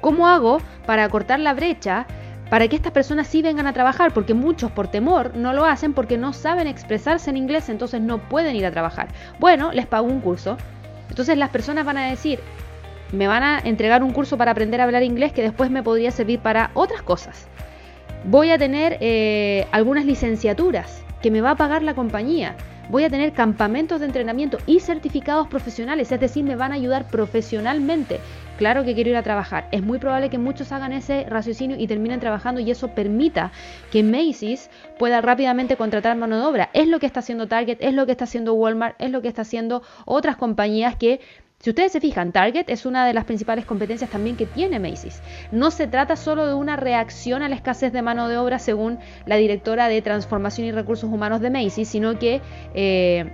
[0.00, 2.06] ¿cómo hago para cortar la brecha?
[2.50, 5.94] Para que estas personas sí vengan a trabajar, porque muchos por temor no lo hacen
[5.94, 9.08] porque no saben expresarse en inglés, entonces no pueden ir a trabajar.
[9.40, 10.58] Bueno, les pago un curso.
[11.08, 12.40] Entonces las personas van a decir,
[13.12, 16.10] me van a entregar un curso para aprender a hablar inglés que después me podría
[16.10, 17.46] servir para otras cosas.
[18.24, 22.56] Voy a tener eh, algunas licenciaturas que me va a pagar la compañía.
[22.90, 27.06] Voy a tener campamentos de entrenamiento y certificados profesionales, es decir, me van a ayudar
[27.06, 28.18] profesionalmente.
[28.58, 29.66] Claro que quiero ir a trabajar.
[29.72, 33.50] Es muy probable que muchos hagan ese raciocinio y terminen trabajando y eso permita
[33.90, 36.70] que Macy's pueda rápidamente contratar mano de obra.
[36.74, 39.28] Es lo que está haciendo Target, es lo que está haciendo Walmart, es lo que
[39.28, 41.20] está haciendo otras compañías que
[41.62, 45.22] si ustedes se fijan, Target es una de las principales competencias también que tiene Macy's.
[45.52, 48.98] No se trata solo de una reacción a la escasez de mano de obra, según
[49.26, 52.40] la directora de Transformación y Recursos Humanos de Macy's, sino que
[52.74, 53.30] eh,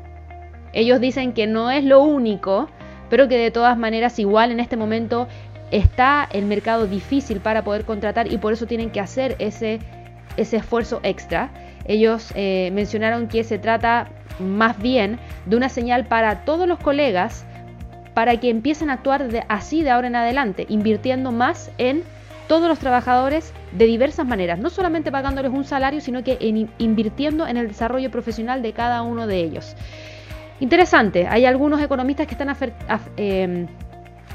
[0.75, 2.69] ellos dicen que no es lo único,
[3.09, 5.27] pero que de todas maneras igual en este momento
[5.71, 9.81] está el mercado difícil para poder contratar y por eso tienen que hacer ese,
[10.37, 11.49] esfuerzo extra.
[11.87, 17.47] Ellos eh, mencionaron que se trata más bien de una señal para todos los colegas
[18.19, 22.03] para que empiecen a actuar así de ahora en adelante, invirtiendo más en
[22.49, 26.37] todos los trabajadores de diversas maneras, no solamente pagándoles un salario, sino que
[26.79, 29.77] invirtiendo en el desarrollo profesional de cada uno de ellos.
[30.59, 32.57] Interesante, hay algunos economistas que están,
[33.17, 33.69] em,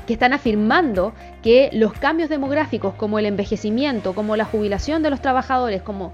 [0.07, 5.19] que están afirmando que los cambios demográficos como el envejecimiento, como la jubilación de los
[5.19, 6.13] trabajadores, como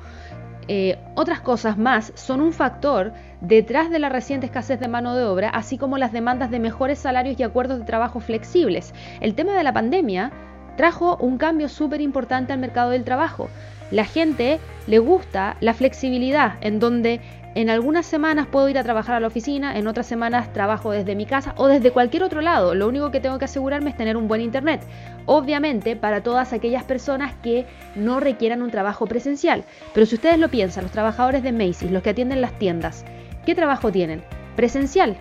[0.67, 5.23] eh, otras cosas más son un factor detrás de la reciente escasez de mano de
[5.23, 8.93] obra, así como las demandas de mejores salarios y acuerdos de trabajo flexibles.
[9.21, 10.31] El tema de la pandemia
[10.75, 13.49] trajo un cambio súper importante al mercado del trabajo.
[13.91, 17.21] La gente le gusta la flexibilidad, en donde
[17.55, 21.15] en algunas semanas puedo ir a trabajar a la oficina, en otras semanas trabajo desde
[21.15, 22.75] mi casa o desde cualquier otro lado.
[22.75, 24.81] Lo único que tengo que asegurarme es tener un buen internet.
[25.25, 29.63] Obviamente para todas aquellas personas que no requieran un trabajo presencial.
[29.93, 33.03] Pero si ustedes lo piensan, los trabajadores de Macy's, los que atienden las tiendas,
[33.49, 34.23] ¿qué trabajo tienen?
[34.55, 35.17] Presencial.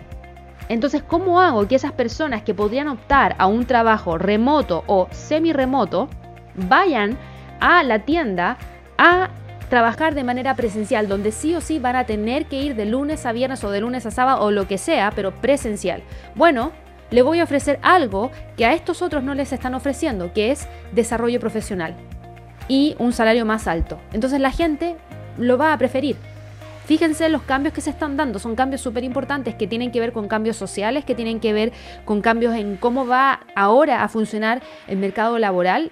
[0.67, 6.09] Entonces, ¿cómo hago que esas personas que podrían optar a un trabajo remoto o semi-remoto
[6.53, 7.17] vayan
[7.59, 8.59] a la tienda
[8.99, 9.31] a
[9.71, 13.25] trabajar de manera presencial, donde sí o sí van a tener que ir de lunes
[13.25, 16.03] a viernes o de lunes a sábado o lo que sea, pero presencial.
[16.35, 16.71] Bueno,
[17.09, 20.67] le voy a ofrecer algo que a estos otros no les están ofreciendo, que es
[20.91, 21.95] desarrollo profesional
[22.67, 23.99] y un salario más alto.
[24.13, 24.97] Entonces la gente
[25.39, 26.15] lo va a preferir.
[26.89, 30.11] Fíjense los cambios que se están dando, son cambios súper importantes que tienen que ver
[30.11, 31.71] con cambios sociales, que tienen que ver
[32.03, 35.91] con cambios en cómo va ahora a funcionar el mercado laboral.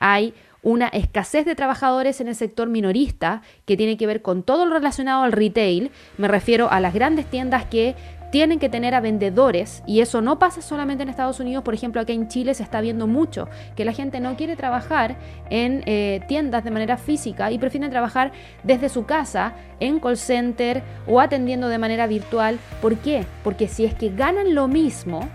[0.00, 4.66] Hay una escasez de trabajadores en el sector minorista que tiene que ver con todo
[4.66, 5.90] lo relacionado al retail.
[6.18, 7.94] Me refiero a las grandes tiendas que
[8.34, 12.00] tienen que tener a vendedores y eso no pasa solamente en Estados Unidos, por ejemplo,
[12.00, 15.14] aquí en Chile se está viendo mucho que la gente no quiere trabajar
[15.50, 18.32] en eh, tiendas de manera física y prefieren trabajar
[18.64, 22.58] desde su casa en call center o atendiendo de manera virtual.
[22.82, 23.24] ¿Por qué?
[23.44, 25.28] Porque si es que ganan lo mismo,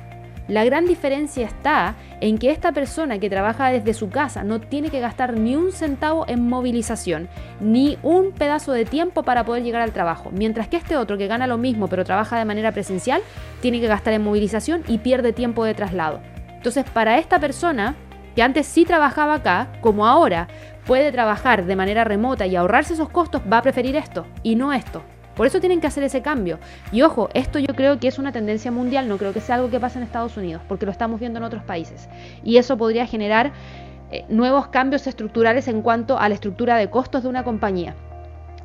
[0.50, 4.90] la gran diferencia está en que esta persona que trabaja desde su casa no tiene
[4.90, 7.30] que gastar ni un centavo en movilización,
[7.62, 11.28] ni un pedazo de tiempo para poder llegar al trabajo, mientras que este otro que
[11.28, 13.22] gana lo mismo pero trabaja de manera presencial,
[13.62, 16.20] tiene que gastar en movilización y pierde tiempo de traslado.
[16.50, 17.96] Entonces, para esta persona,
[18.36, 20.48] que antes sí trabajaba acá, como ahora
[20.86, 24.74] puede trabajar de manera remota y ahorrarse esos costos, va a preferir esto y no
[24.74, 25.04] esto.
[25.39, 26.60] Por eso tienen que hacer ese cambio.
[26.91, 29.69] Y ojo, esto yo creo que es una tendencia mundial, no creo que sea algo
[29.69, 32.10] que pase en Estados Unidos, porque lo estamos viendo en otros países.
[32.43, 33.54] Y eso podría generar
[34.12, 37.95] eh, nuevos cambios estructurales en cuanto a la estructura de costos de una compañía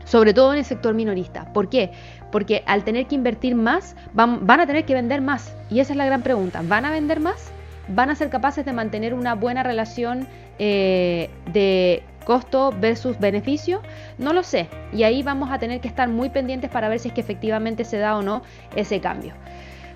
[0.04, 1.44] sobre todo en el sector minorista.
[1.52, 1.92] ¿Por qué?
[2.32, 5.54] Porque al tener que invertir más, van, a tener que vender más.
[5.70, 6.60] Y esa es la gran pregunta.
[6.64, 7.52] ¿Van a vender más?
[7.86, 10.26] ¿Van a ser capaces de mantener una buena relación
[10.58, 13.82] eh, de costo versus beneficio,
[14.18, 14.68] no lo sé.
[14.92, 17.84] Y ahí vamos a tener que estar muy pendientes para ver si es que efectivamente
[17.84, 18.42] se da o no
[18.74, 19.34] ese cambio.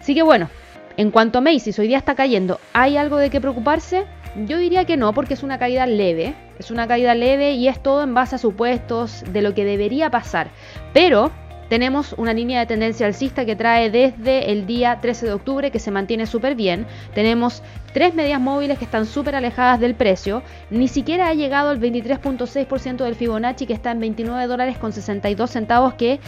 [0.00, 0.48] Así que bueno,
[0.96, 4.06] en cuanto a Macy's hoy día está cayendo, ¿hay algo de qué preocuparse?
[4.46, 6.34] Yo diría que no, porque es una caída leve.
[6.58, 10.10] Es una caída leve y es todo en base a supuestos de lo que debería
[10.10, 10.48] pasar.
[10.92, 11.30] Pero
[11.68, 15.78] tenemos una línea de tendencia alcista que trae desde el día 13 de octubre que
[15.78, 16.86] se mantiene súper bien.
[17.14, 20.42] Tenemos tres medias móviles que están súper alejadas del precio.
[20.70, 25.50] Ni siquiera ha llegado el 23.6% del Fibonacci que está en 29 dólares con 62
[25.50, 26.20] centavos que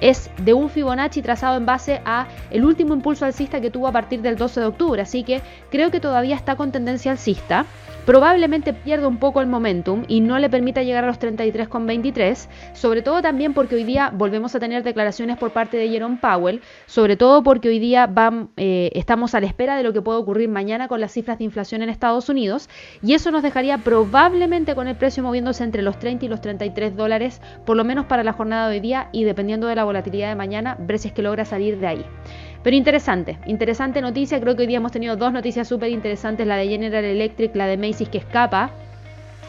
[0.00, 3.92] es de un Fibonacci trazado en base a el último impulso alcista que tuvo a
[3.92, 7.66] partir del 12 de octubre, así que creo que todavía está con tendencia alcista.
[8.10, 13.02] Probablemente pierda un poco el momentum y no le permita llegar a los 33,23, sobre
[13.02, 17.16] todo también porque hoy día volvemos a tener declaraciones por parte de Jerome Powell, sobre
[17.16, 18.12] todo porque hoy día
[18.56, 21.44] eh, estamos a la espera de lo que puede ocurrir mañana con las cifras de
[21.44, 22.68] inflación en Estados Unidos
[23.00, 26.96] y eso nos dejaría probablemente con el precio moviéndose entre los 30 y los 33
[26.96, 30.30] dólares, por lo menos para la jornada de hoy día y dependiendo de la volatilidad
[30.30, 32.04] de mañana, ver si es que logra salir de ahí.
[32.62, 34.40] Pero interesante, interesante noticia.
[34.40, 37.66] Creo que hoy día hemos tenido dos noticias súper interesantes, la de General Electric, la
[37.66, 38.70] de Macy's que escapa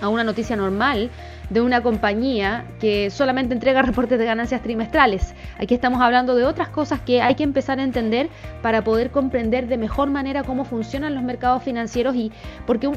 [0.01, 1.09] a una noticia normal
[1.49, 5.33] de una compañía que solamente entrega reportes de ganancias trimestrales.
[5.59, 8.29] Aquí estamos hablando de otras cosas que hay que empezar a entender
[8.61, 12.31] para poder comprender de mejor manera cómo funcionan los mercados financieros y
[12.65, 12.89] porque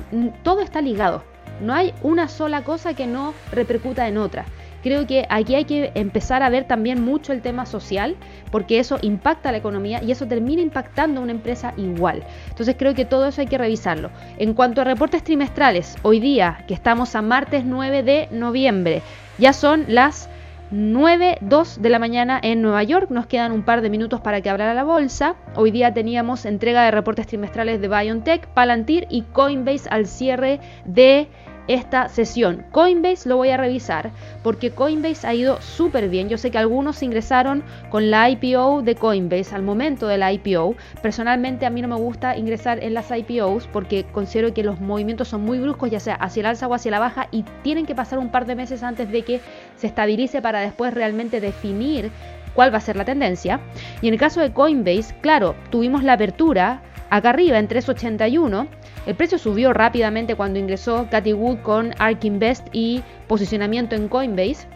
[0.43, 1.23] todo está ligado.
[1.61, 4.45] No hay una sola cosa que no repercuta en otra.
[4.85, 8.17] Creo que aquí hay que empezar a ver también mucho el tema social,
[8.51, 12.23] porque eso impacta la economía y eso termina impactando a una empresa igual.
[12.51, 14.11] Entonces creo que todo eso hay que revisarlo.
[14.37, 19.01] En cuanto a reportes trimestrales, hoy día, que estamos a martes 9 de noviembre,
[19.39, 20.29] ya son las
[20.71, 23.09] 9.2 de la mañana en Nueva York.
[23.09, 25.37] Nos quedan un par de minutos para que abra la bolsa.
[25.57, 31.29] Hoy día teníamos entrega de reportes trimestrales de BioNTech, Palantir y Coinbase al cierre de
[31.69, 32.65] esta sesión.
[32.71, 34.11] Coinbase lo voy a revisar
[34.43, 36.29] porque Coinbase ha ido súper bien.
[36.29, 40.75] Yo sé que algunos ingresaron con la IPO de Coinbase al momento de la IPO.
[41.03, 45.29] Personalmente a mí no me gusta ingresar en las IPOs porque considero que los movimientos
[45.29, 47.95] son muy bruscos, ya sea hacia el alza o hacia la baja, y tienen que
[47.95, 49.41] pasar un par de meses antes de que
[49.77, 52.11] se estabilice para después realmente definir
[52.55, 53.61] cuál va a ser la tendencia.
[54.01, 58.67] Y en el caso de Coinbase, claro, tuvimos la apertura acá arriba en 381
[59.07, 64.67] el precio subió rápidamente cuando ingresó Cathy Wood con ARK Invest y posicionamiento en Coinbase.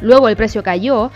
[0.00, 1.10] Luego el precio cayó.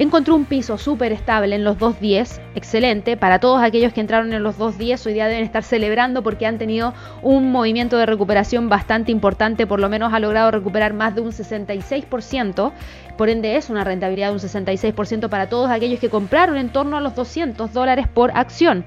[0.00, 3.16] Encontró un piso súper estable en los 2.10, excelente.
[3.16, 6.56] Para todos aquellos que entraron en los 2.10, hoy día deben estar celebrando porque han
[6.56, 11.22] tenido un movimiento de recuperación bastante importante, por lo menos ha logrado recuperar más de
[11.22, 12.70] un 66%.
[13.16, 16.96] Por ende es una rentabilidad de un 66% para todos aquellos que compraron en torno
[16.96, 18.84] a los 200 dólares por acción.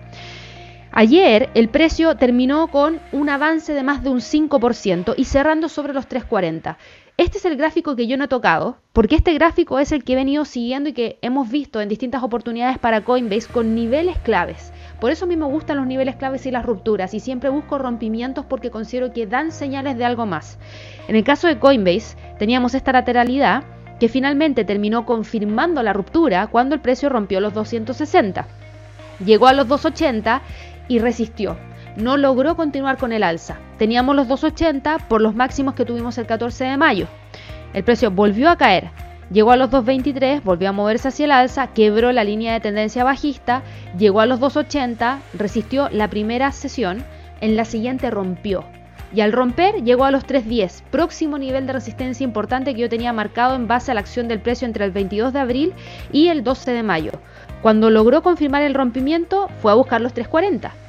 [0.94, 5.94] Ayer el precio terminó con un avance de más de un 5% y cerrando sobre
[5.94, 6.76] los 3.40.
[7.16, 10.14] Este es el gráfico que yo no he tocado, porque este gráfico es el que
[10.14, 14.74] he venido siguiendo y que hemos visto en distintas oportunidades para Coinbase con niveles claves.
[15.00, 17.78] Por eso a mí me gustan los niveles claves y las rupturas y siempre busco
[17.78, 20.60] rompimientos porque considero que dan señales de algo más.
[21.08, 23.64] En el caso de Coinbase teníamos esta lateralidad
[23.98, 28.46] que finalmente terminó confirmando la ruptura cuando el precio rompió los 260.
[29.24, 30.42] Llegó a los 280
[30.92, 31.56] y resistió.
[31.96, 33.58] No logró continuar con el alza.
[33.78, 37.08] Teníamos los 2.80 por los máximos que tuvimos el 14 de mayo.
[37.74, 38.90] El precio volvió a caer.
[39.32, 43.06] Llegó a los 2.23, volvió a moverse hacia el alza, quebró la línea de tendencia
[43.06, 43.62] bajista,
[43.98, 47.06] llegó a los 2.80, resistió la primera sesión,
[47.40, 48.66] en la siguiente rompió.
[49.14, 53.14] Y al romper llegó a los 3.10, próximo nivel de resistencia importante que yo tenía
[53.14, 55.74] marcado en base a la acción del precio entre el 22 de abril
[56.12, 57.12] y el 12 de mayo.
[57.62, 60.81] Cuando logró confirmar el rompimiento, fue a buscar los 3.40.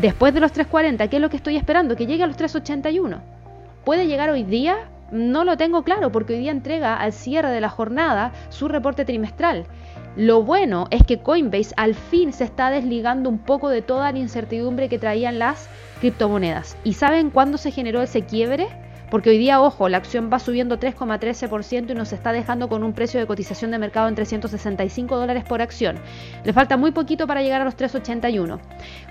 [0.00, 1.96] Después de los 3.40, ¿qué es lo que estoy esperando?
[1.96, 3.18] Que llegue a los 3.81.
[3.84, 4.76] ¿Puede llegar hoy día?
[5.10, 9.04] No lo tengo claro porque hoy día entrega al cierre de la jornada su reporte
[9.04, 9.66] trimestral.
[10.14, 14.18] Lo bueno es que Coinbase al fin se está desligando un poco de toda la
[14.20, 16.76] incertidumbre que traían las criptomonedas.
[16.84, 18.68] ¿Y saben cuándo se generó ese quiebre?
[19.10, 22.92] Porque hoy día, ojo, la acción va subiendo 3,13% y nos está dejando con un
[22.92, 25.98] precio de cotización de mercado en 365 dólares por acción.
[26.44, 28.60] Le falta muy poquito para llegar a los 381.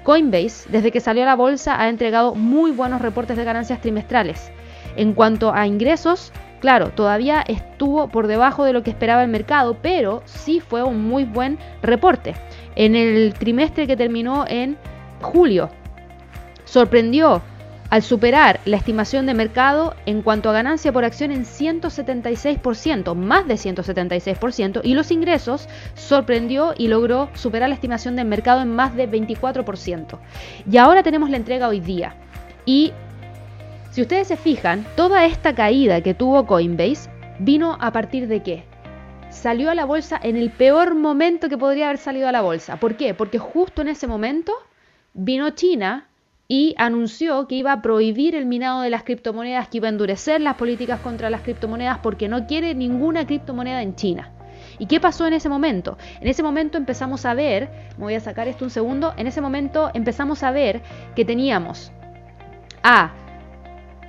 [0.04, 4.52] Coinbase, desde que salió a la bolsa, ha entregado muy buenos reportes de ganancias trimestrales.
[4.96, 9.78] En cuanto a ingresos, claro, todavía estuvo por debajo de lo que esperaba el mercado,
[9.82, 12.36] pero sí fue un muy buen reporte.
[12.76, 14.78] En el trimestre que terminó en
[15.22, 15.70] julio,
[16.66, 17.42] sorprendió
[17.90, 23.48] al superar la estimación de mercado en cuanto a ganancia por acción en 176%, más
[23.48, 28.96] de 176%, y los ingresos sorprendió y logró superar la estimación de mercado en más
[28.96, 30.20] de 24%.
[30.70, 32.16] Y ahora tenemos la entrega hoy día.
[32.66, 32.92] Y
[33.92, 38.64] si ustedes se fijan, toda esta caída que tuvo Coinbase vino a partir de qué?
[39.30, 42.78] Salió a la bolsa en el peor momento que podría haber salido a la bolsa.
[42.78, 43.14] ¿Por qué?
[43.14, 44.52] Porque justo en ese momento
[45.14, 46.08] vino China
[46.48, 50.40] y anunció que iba a prohibir el minado de las criptomonedas, que iba a endurecer
[50.42, 54.32] las políticas contra las criptomonedas porque no quiere ninguna criptomoneda en China.
[54.80, 55.98] ¿Y qué pasó en ese momento?
[56.22, 59.42] En ese momento empezamos a ver, me voy a sacar esto un segundo, en ese
[59.42, 60.82] momento empezamos a ver
[61.16, 61.92] que teníamos
[62.84, 63.12] a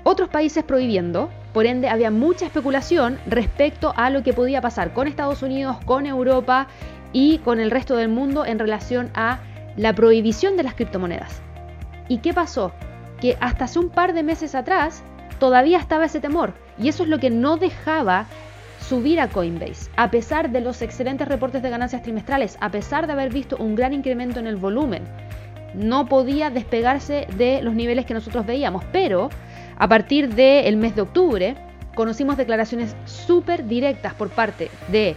[0.05, 5.09] otros países prohibiendo, por ende había mucha especulación respecto a lo que podía pasar con
[5.09, 6.69] Estados Unidos, con Europa
[7.13, 9.41] y con el resto del mundo en relación a
[9.77, 11.43] la prohibición de las criptomonedas.
[12.09, 12.73] ¿Y qué pasó?
[13.21, 15.03] que hasta hace un par de meses atrás
[15.39, 16.55] todavía estaba ese temor.
[16.79, 18.27] Y eso es lo que no dejaba
[18.81, 23.13] subir a Coinbase, a pesar de los excelentes reportes de ganancias trimestrales, a pesar de
[23.13, 25.03] haber visto un gran incremento en el volumen.
[25.75, 29.29] No podía despegarse de los niveles que nosotros veíamos, pero
[29.77, 31.57] a partir del mes de octubre
[31.95, 35.17] conocimos declaraciones súper directas por parte de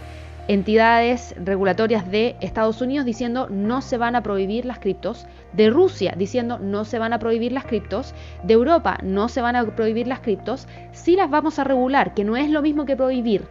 [0.54, 6.14] entidades regulatorias de Estados Unidos diciendo no se van a prohibir las criptos, de Rusia
[6.18, 10.08] diciendo no se van a prohibir las criptos, de Europa no se van a prohibir
[10.08, 13.46] las criptos, sí las vamos a regular, que no es lo mismo que prohibir.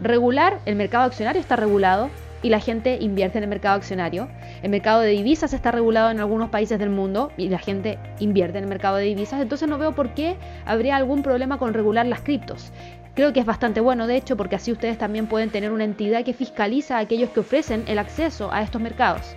[0.00, 2.08] Regular, el mercado accionario está regulado
[2.40, 4.28] y la gente invierte en el mercado accionario.
[4.62, 8.58] El mercado de divisas está regulado en algunos países del mundo y la gente invierte
[8.58, 9.40] en el mercado de divisas.
[9.40, 10.36] Entonces no veo por qué
[10.66, 12.70] habría algún problema con regular las criptos.
[13.14, 16.24] Creo que es bastante bueno, de hecho, porque así ustedes también pueden tener una entidad
[16.24, 19.36] que fiscaliza a aquellos que ofrecen el acceso a estos mercados.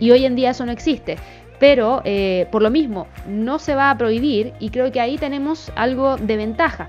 [0.00, 1.16] Y hoy en día eso no existe.
[1.60, 5.70] Pero eh, por lo mismo, no se va a prohibir y creo que ahí tenemos
[5.76, 6.88] algo de ventaja.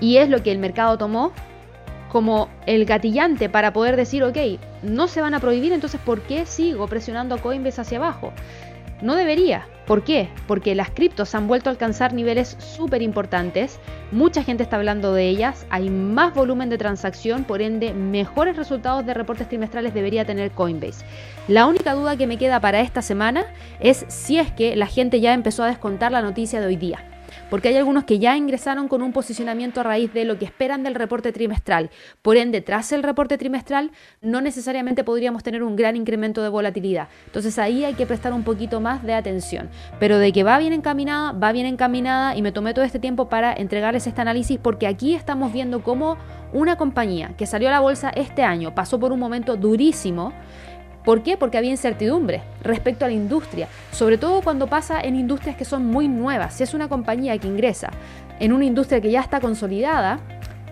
[0.00, 1.32] Y es lo que el mercado tomó
[2.14, 4.38] como el gatillante para poder decir, ok,
[4.82, 8.32] no se van a prohibir, entonces ¿por qué sigo presionando a Coinbase hacia abajo?
[9.04, 9.66] No debería.
[9.86, 10.30] ¿Por qué?
[10.46, 13.78] Porque las criptos han vuelto a alcanzar niveles súper importantes,
[14.12, 19.04] mucha gente está hablando de ellas, hay más volumen de transacción, por ende mejores resultados
[19.04, 21.04] de reportes trimestrales debería tener Coinbase.
[21.48, 23.44] La única duda que me queda para esta semana
[23.78, 27.04] es si es que la gente ya empezó a descontar la noticia de hoy día
[27.54, 30.82] porque hay algunos que ya ingresaron con un posicionamiento a raíz de lo que esperan
[30.82, 31.88] del reporte trimestral.
[32.20, 37.06] Por ende, tras el reporte trimestral, no necesariamente podríamos tener un gran incremento de volatilidad.
[37.26, 39.70] Entonces ahí hay que prestar un poquito más de atención.
[40.00, 43.28] Pero de que va bien encaminada, va bien encaminada y me tomé todo este tiempo
[43.28, 46.16] para entregarles este análisis porque aquí estamos viendo cómo
[46.52, 50.32] una compañía que salió a la bolsa este año pasó por un momento durísimo
[51.04, 51.36] ¿Por qué?
[51.36, 55.84] Porque había incertidumbre respecto a la industria, sobre todo cuando pasa en industrias que son
[55.84, 56.54] muy nuevas.
[56.54, 57.90] Si es una compañía que ingresa
[58.40, 60.20] en una industria que ya está consolidada,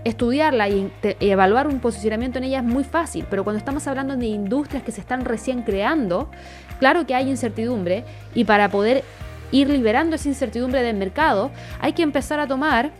[0.04, 4.26] estudiarla y, evaluar un posicionamiento en ella es muy fácil, pero cuando estamos hablando de
[4.26, 6.30] industrias que se están recién creando,
[6.78, 8.04] claro que hay incertidumbre
[8.34, 9.04] y para poder
[9.52, 12.90] ir liberando esa incertidumbre del mercado hay que empezar a tomar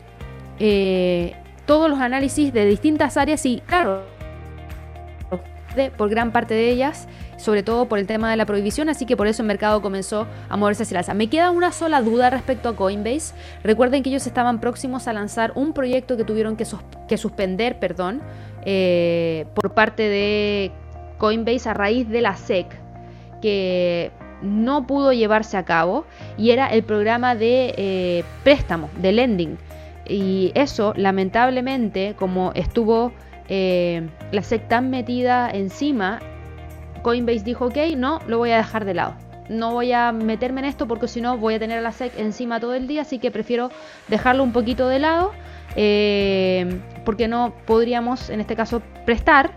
[0.59, 1.35] eh,
[1.67, 4.03] todos los análisis de distintas áreas y claro,
[5.97, 9.17] por gran parte de ellas, sobre todo por el tema de la prohibición, así que
[9.17, 11.15] por eso el mercado comenzó a moverse hacia la alza.
[11.15, 13.35] Me queda una sola duda respecto a Coinbase.
[13.65, 16.67] Recuerden que ellos estaban próximos a lanzar un proyecto que tuvieron que,
[17.09, 18.21] que suspender, perdón,
[18.65, 20.73] eh, por parte de
[21.19, 22.67] Coinbase a raíz de la SEC,
[23.41, 24.11] que
[24.43, 26.05] no pudo llevarse a cabo,
[26.37, 29.59] y era el programa de eh, préstamo, de lending.
[30.09, 33.13] Y eso, lamentablemente, como estuvo
[33.55, 36.21] eh, la SEC tan metida encima,
[37.03, 39.15] Coinbase dijo, ok, no, lo voy a dejar de lado.
[39.51, 42.61] No voy a meterme en esto porque si no voy a tener la SEC encima
[42.61, 43.71] todo el día, así que prefiero
[44.09, 45.33] dejarlo un poquito de lado,
[45.77, 49.51] eh, porque no podríamos en este caso prestar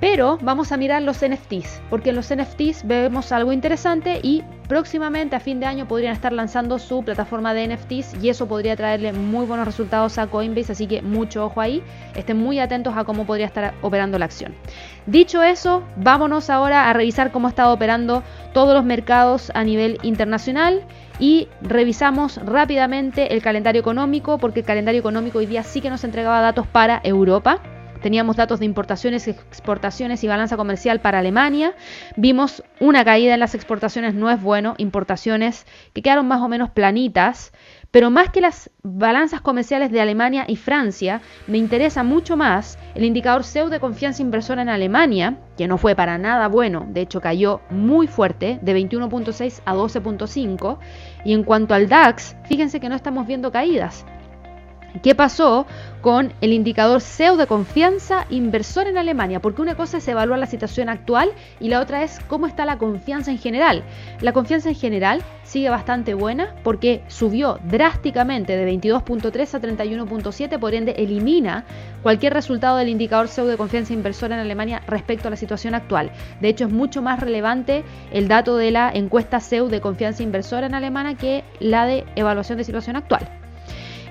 [0.00, 5.36] pero vamos a mirar los NFTs, porque en los NFTs vemos algo interesante y próximamente
[5.36, 9.12] a fin de año podrían estar lanzando su plataforma de NFTs y eso podría traerle
[9.12, 11.82] muy buenos resultados a Coinbase, así que mucho ojo ahí,
[12.14, 14.54] estén muy atentos a cómo podría estar operando la acción.
[15.06, 18.22] Dicho eso, vámonos ahora a revisar cómo ha estado operando
[18.52, 20.84] todos los mercados a nivel internacional
[21.18, 26.04] y revisamos rápidamente el calendario económico, porque el calendario económico hoy día sí que nos
[26.04, 27.60] entregaba datos para Europa.
[28.06, 31.74] Teníamos datos de importaciones, exportaciones y balanza comercial para Alemania.
[32.14, 34.76] Vimos una caída en las exportaciones, no es bueno.
[34.78, 37.50] Importaciones que quedaron más o menos planitas.
[37.90, 43.02] Pero más que las balanzas comerciales de Alemania y Francia, me interesa mucho más el
[43.02, 47.20] indicador SEU de confianza inversora en Alemania, que no fue para nada bueno, de hecho
[47.20, 50.78] cayó muy fuerte, de 21.6 a 12.5.
[51.24, 54.06] Y en cuanto al DAX, fíjense que no estamos viendo caídas.
[55.02, 55.66] ¿Qué pasó
[56.00, 59.40] con el indicador SEO de confianza inversor en Alemania?
[59.40, 61.30] Porque una cosa es evaluar la situación actual
[61.60, 63.82] y la otra es cómo está la confianza en general.
[64.20, 70.74] La confianza en general sigue bastante buena porque subió drásticamente de 22.3 a 31.7, por
[70.74, 71.64] ende elimina
[72.02, 76.10] cualquier resultado del indicador SEO de confianza inversor en Alemania respecto a la situación actual.
[76.40, 80.66] De hecho, es mucho más relevante el dato de la encuesta SEO de confianza inversora
[80.66, 83.45] en Alemania que la de evaluación de situación actual.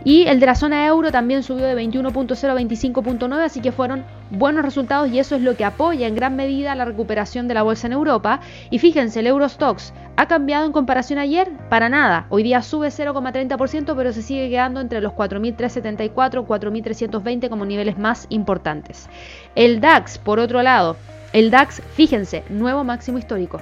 [0.06, 4.06] Y el de la zona euro también subió de 21.0 a 25.9, así que fueron
[4.30, 7.64] buenos resultados y eso es lo que apoya en gran medida la recuperación de la
[7.64, 8.40] bolsa en Europa.
[8.70, 12.28] Y fíjense, el Eurostox ha cambiado en comparación a ayer para nada.
[12.30, 17.98] Hoy día sube 0,30%, pero se sigue quedando entre los 4.374 y 4.320 como niveles
[17.98, 19.10] más importantes.
[19.56, 20.98] El DAX, por otro lado,
[21.34, 23.60] el DAX, fíjense, nuevo máximo histórico.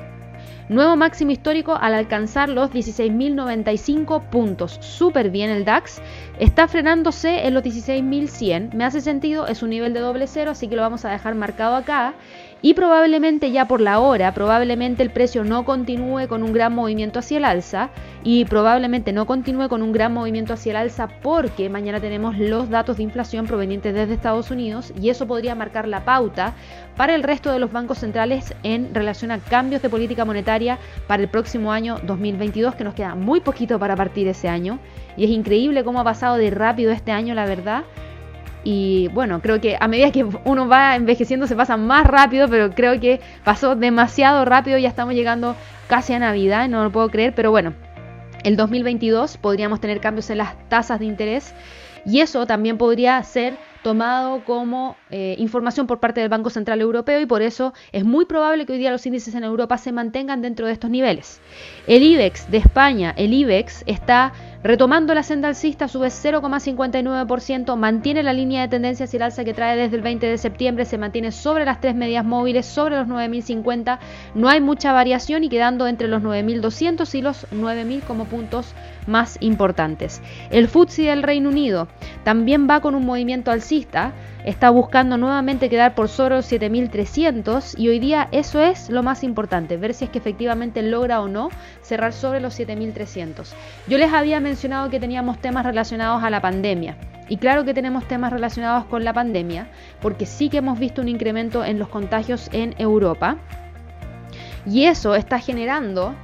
[0.69, 4.77] Nuevo máximo histórico al alcanzar los 16.095 puntos.
[4.79, 6.01] Súper bien el DAX.
[6.39, 8.73] Está frenándose en los 16.100.
[8.73, 11.35] Me hace sentido, es un nivel de doble cero, así que lo vamos a dejar
[11.35, 12.13] marcado acá.
[12.65, 17.19] Y probablemente ya por la hora, probablemente el precio no continúe con un gran movimiento
[17.19, 17.89] hacia el alza
[18.23, 22.69] y probablemente no continúe con un gran movimiento hacia el alza porque mañana tenemos los
[22.69, 26.53] datos de inflación provenientes desde Estados Unidos y eso podría marcar la pauta
[26.95, 31.21] para el resto de los bancos centrales en relación a cambios de política monetaria para
[31.21, 34.79] el próximo año 2022 que nos queda muy poquito para partir ese año.
[35.17, 37.83] Y es increíble cómo ha pasado de rápido este año la verdad
[38.63, 42.71] y bueno, creo que a medida que uno va envejeciendo se pasa más rápido, pero
[42.71, 45.55] creo que pasó demasiado rápido, ya estamos llegando
[45.87, 47.73] casi a Navidad, no lo puedo creer, pero bueno,
[48.43, 51.53] el 2022 podríamos tener cambios en las tasas de interés
[52.05, 57.21] y eso también podría ser tomado como eh, información por parte del Banco Central Europeo
[57.21, 60.41] y por eso es muy probable que hoy día los índices en Europa se mantengan
[60.41, 61.39] dentro de estos niveles.
[61.85, 64.33] El IBEX de España, el IBEX está
[64.63, 69.53] Retomando la senda alcista, sube 0,59%, mantiene la línea de tendencia hacia el alza que
[69.53, 73.09] trae desde el 20 de septiembre, se mantiene sobre las tres medias móviles, sobre los
[73.09, 73.99] 9.050,
[74.35, 78.73] no hay mucha variación y quedando entre los 9.200 y los 9.000 como puntos
[79.05, 80.21] más importantes.
[80.49, 81.89] El FTSE del Reino Unido
[82.23, 84.13] también va con un movimiento alcista,
[84.45, 89.23] está buscando nuevamente quedar por sobre los 7300 y hoy día eso es lo más
[89.23, 91.49] importante, ver si es que efectivamente logra o no
[91.81, 93.53] cerrar sobre los 7300.
[93.87, 96.97] Yo les había mencionado que teníamos temas relacionados a la pandemia.
[97.29, 99.67] Y claro que tenemos temas relacionados con la pandemia,
[100.01, 103.37] porque sí que hemos visto un incremento en los contagios en Europa.
[104.65, 106.15] Y eso está generando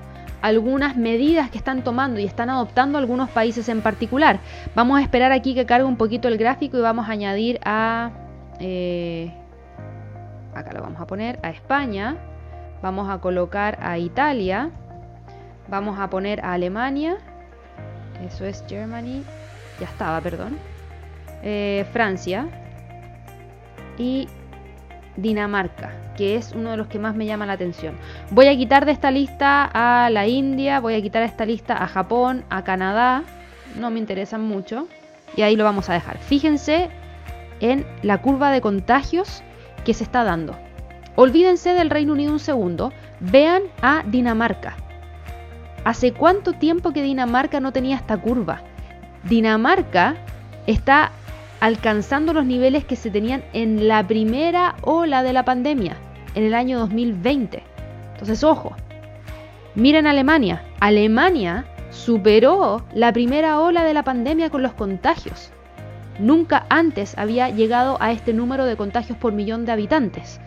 [0.41, 4.39] algunas medidas que están tomando y están adoptando algunos países en particular.
[4.75, 8.11] Vamos a esperar aquí que cargue un poquito el gráfico y vamos a añadir a...
[8.59, 9.31] Eh,
[10.53, 12.17] acá lo vamos a poner a España.
[12.81, 14.71] Vamos a colocar a Italia.
[15.67, 17.17] Vamos a poner a Alemania.
[18.25, 19.23] Eso es Germany.
[19.79, 20.57] Ya estaba, perdón.
[21.43, 22.47] Eh, Francia.
[23.97, 24.27] Y
[25.17, 27.95] Dinamarca, que es uno de los que más me llama la atención.
[28.31, 31.83] Voy a quitar de esta lista a la India, voy a quitar de esta lista
[31.83, 33.23] a Japón, a Canadá,
[33.77, 34.87] no me interesan mucho,
[35.35, 36.17] y ahí lo vamos a dejar.
[36.19, 36.89] Fíjense
[37.59, 39.43] en la curva de contagios
[39.85, 40.55] que se está dando.
[41.15, 44.75] Olvídense del Reino Unido un segundo, vean a Dinamarca.
[45.83, 48.61] ¿Hace cuánto tiempo que Dinamarca no tenía esta curva?
[49.23, 50.15] Dinamarca
[50.67, 51.11] está
[51.59, 55.97] alcanzando los niveles que se tenían en la primera ola de la pandemia,
[56.35, 57.63] en el año 2020.
[58.13, 58.75] Entonces, ojo,
[59.75, 60.63] miren Alemania.
[60.79, 65.51] Alemania superó la primera ola de la pandemia con los contagios.
[66.19, 70.39] Nunca antes había llegado a este número de contagios por millón de habitantes.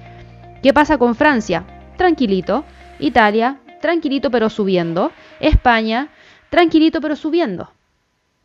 [0.63, 1.65] ¿Qué pasa con Francia?
[1.97, 2.65] Tranquilito.
[2.99, 5.11] Italia, tranquilito pero subiendo.
[5.41, 6.09] España,
[6.51, 7.73] tranquilito pero subiendo.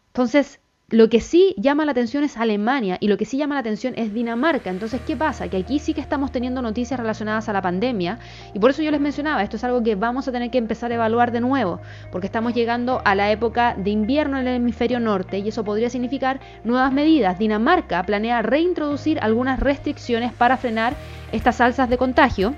[0.07, 0.59] Entonces,
[0.89, 3.93] lo que sí llama la atención es Alemania y lo que sí llama la atención
[3.97, 4.69] es Dinamarca.
[4.69, 5.49] Entonces, ¿qué pasa?
[5.49, 8.19] Que aquí sí que estamos teniendo noticias relacionadas a la pandemia
[8.53, 10.93] y por eso yo les mencionaba, esto es algo que vamos a tener que empezar
[10.93, 15.01] a evaluar de nuevo, porque estamos llegando a la época de invierno en el hemisferio
[15.01, 17.37] norte y eso podría significar nuevas medidas.
[17.37, 20.93] Dinamarca planea reintroducir algunas restricciones para frenar
[21.33, 22.55] estas alzas de contagio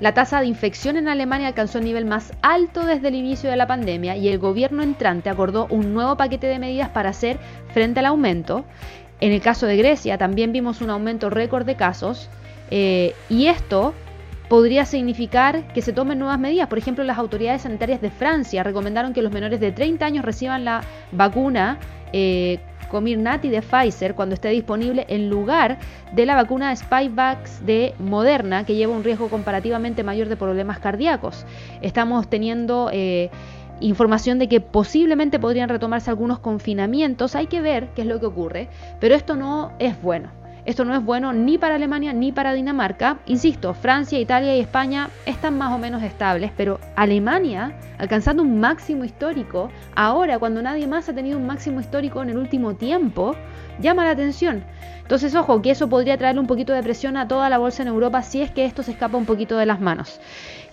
[0.00, 3.56] la tasa de infección en Alemania alcanzó el nivel más alto desde el inicio de
[3.56, 7.38] la pandemia y el gobierno entrante acordó un nuevo paquete de medidas para hacer
[7.72, 8.64] frente al aumento.
[9.20, 12.30] En el caso de Grecia también vimos un aumento récord de casos
[12.70, 13.92] eh, y esto
[14.48, 16.68] podría significar que se tomen nuevas medidas.
[16.68, 20.64] Por ejemplo, las autoridades sanitarias de Francia recomendaron que los menores de 30 años reciban
[20.64, 20.82] la
[21.12, 21.78] vacuna
[22.12, 25.78] eh, Comirnaty de Pfizer cuando esté disponible en lugar
[26.12, 31.46] de la vacuna Spikevax de Moderna que lleva un riesgo comparativamente mayor de problemas cardíacos.
[31.82, 33.30] Estamos teniendo eh,
[33.80, 37.34] información de que posiblemente podrían retomarse algunos confinamientos.
[37.36, 38.68] Hay que ver qué es lo que ocurre,
[39.00, 40.37] pero esto no es bueno.
[40.68, 43.20] Esto no es bueno ni para Alemania ni para Dinamarca.
[43.24, 49.02] Insisto, Francia, Italia y España están más o menos estables, pero Alemania, alcanzando un máximo
[49.02, 53.34] histórico, ahora cuando nadie más ha tenido un máximo histórico en el último tiempo,
[53.80, 54.62] llama la atención.
[55.00, 57.88] Entonces, ojo, que eso podría traerle un poquito de presión a toda la bolsa en
[57.88, 60.20] Europa si es que esto se escapa un poquito de las manos.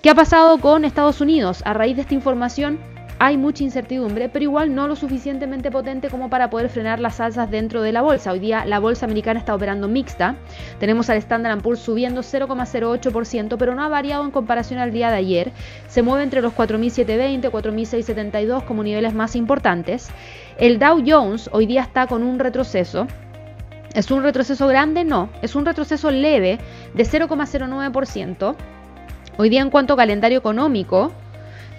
[0.02, 1.62] ¿Qué ha pasado con Estados Unidos?
[1.66, 2.80] A raíz de esta información,
[3.18, 7.50] hay mucha incertidumbre, pero igual no lo suficientemente potente como para poder frenar las alzas
[7.50, 8.32] dentro de la bolsa.
[8.32, 10.36] Hoy día la bolsa americana está operando mixta.
[10.80, 15.18] Tenemos al Standard Poor's subiendo 0,08%, pero no ha variado en comparación al día de
[15.18, 15.52] ayer.
[15.88, 20.10] Se mueve entre los 4.720 y 4.672 como niveles más importantes.
[20.58, 23.08] El Dow Jones hoy día está con un retroceso.
[23.94, 25.06] ¿Es un retroceso grande?
[25.06, 26.60] No, es un retroceso leve
[26.94, 28.56] de 0,09%.
[29.38, 31.14] Hoy día en cuanto a calendario económico,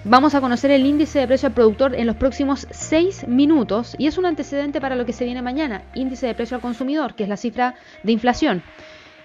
[0.03, 4.07] vamos a conocer el índice de precio al productor en los próximos 6 minutos y
[4.07, 7.23] es un antecedente para lo que se viene mañana, índice de precio al consumidor, que
[7.23, 8.63] es la cifra de inflación,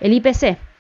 [0.01, 0.72] el IPC.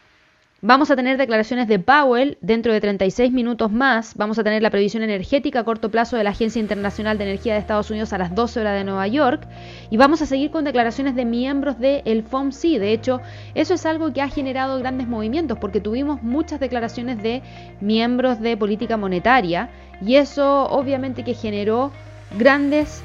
[0.65, 4.15] Vamos a tener declaraciones de Powell dentro de 36 minutos más.
[4.15, 7.55] Vamos a tener la previsión energética a corto plazo de la Agencia Internacional de Energía
[7.55, 9.43] de Estados Unidos a las 12 horas de Nueva York.
[9.91, 12.79] Y vamos a seguir con declaraciones de miembros del FOMC.
[12.79, 13.21] De hecho,
[13.57, 17.43] eso es algo que ha generado grandes movimientos porque tuvimos muchas declaraciones de
[17.81, 19.69] miembros de política monetaria.
[20.01, 21.91] Y eso obviamente que generó
[22.39, 23.03] grandes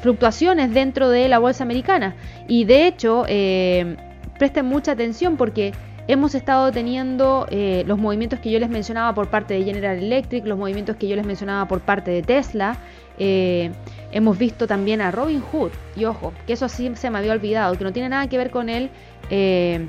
[0.00, 2.16] fluctuaciones dentro de la bolsa americana.
[2.48, 3.94] Y de hecho, eh,
[4.38, 5.74] presten mucha atención porque
[6.06, 10.44] Hemos estado teniendo eh, los movimientos que yo les mencionaba por parte de General Electric,
[10.44, 12.76] los movimientos que yo les mencionaba por parte de Tesla.
[13.18, 13.72] Eh,
[14.12, 17.74] hemos visto también a Robin Hood, y ojo, que eso sí se me había olvidado,
[17.78, 18.90] que no tiene nada que ver con el,
[19.30, 19.88] eh,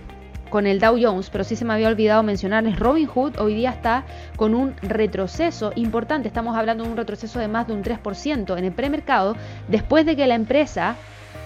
[0.49, 2.80] con el Dow Jones, pero sí se me había olvidado mencionarles.
[2.80, 4.05] Robin Hood hoy día está
[4.38, 8.63] con un retroceso importante, estamos hablando de un retroceso de más de un 3% en
[8.63, 9.36] el premercado,
[9.68, 10.95] después de que la empresa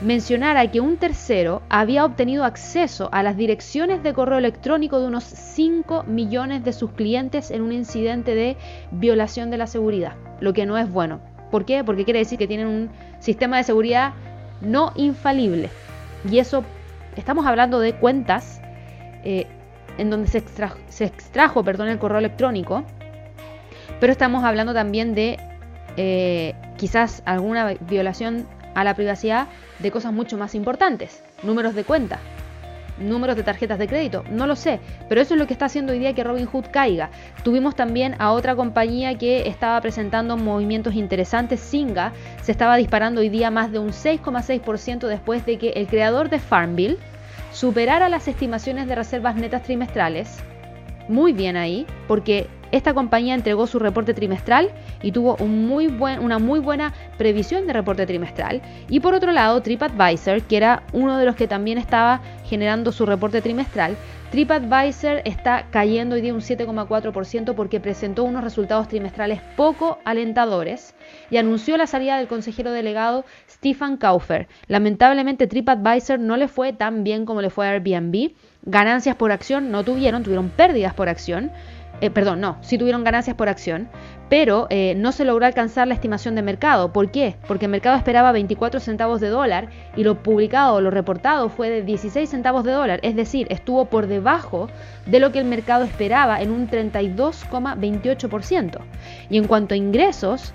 [0.02, 5.26] mencionara que un tercero había obtenido acceso a las direcciones de correo electrónico de unos
[5.26, 8.56] 5 millones de sus clientes en un incidente de
[8.91, 11.20] violación de la seguridad, lo que no es bueno.
[11.52, 11.84] ¿Por qué?
[11.84, 12.89] Porque quiere decir que tienen un
[13.20, 14.14] sistema de seguridad
[14.62, 15.70] no infalible.
[16.30, 16.64] Y eso,
[17.16, 18.62] estamos hablando de cuentas
[19.24, 19.47] eh,
[19.97, 22.84] en donde se, extrajo, perdón, el correo electrónico,
[24.00, 25.38] pero estamos hablando también de
[25.97, 28.45] eh, quizás alguna violación
[28.76, 29.48] a la privacidad
[29.80, 32.20] de cosas mucho más importantes, números de cuenta,
[33.00, 35.94] números de tarjetas de crédito, no lo sé, pero eso es lo que está haciendo
[35.94, 37.10] hoy día que Robinhood caiga.
[37.44, 43.30] Tuvimos también a otra compañía que estaba presentando movimientos interesantes, Singa, se estaba disparando hoy
[43.30, 46.98] día más de un 6,6% después de que el creador de Farmville
[47.52, 50.38] superara las estimaciones de reservas netas trimestrales.
[51.08, 56.94] Muy bien ahí, porque esta compañía entregó su reporte trimestral y tuvo una muy buena
[57.18, 58.62] previsión de reporte trimestral.
[58.90, 63.06] Y por otro lado, TripAdvisor, que era uno de los que también estaba generando su
[63.06, 63.96] reporte trimestral,
[64.32, 70.94] TripAdvisor está cayendo hoy día un 7,4% porque presentó unos resultados trimestrales poco alentadores
[71.32, 74.48] y anunció la salida del consejero delegado Stephen Kaufer.
[74.68, 78.34] Lamentablemente TripAdvisor no le fue tan bien como le fue a Airbnb.
[78.62, 81.52] Ganancias por acción no tuvieron, tuvieron pérdidas por acción.
[82.02, 83.89] Eh, perdón, no, sí tuvieron ganancias por acción,
[84.30, 86.93] pero eh, no se logró alcanzar la estimación de mercado.
[86.93, 87.36] ¿Por qué?
[87.47, 91.84] Porque el mercado esperaba 24 centavos de dólar y lo publicado, lo reportado fue de
[91.84, 94.70] 16 centavos de dólar, es decir, estuvo por debajo
[95.06, 98.80] de lo que el mercado esperaba en un 32,28%.
[99.30, 100.54] Y en cuanto a ingresos,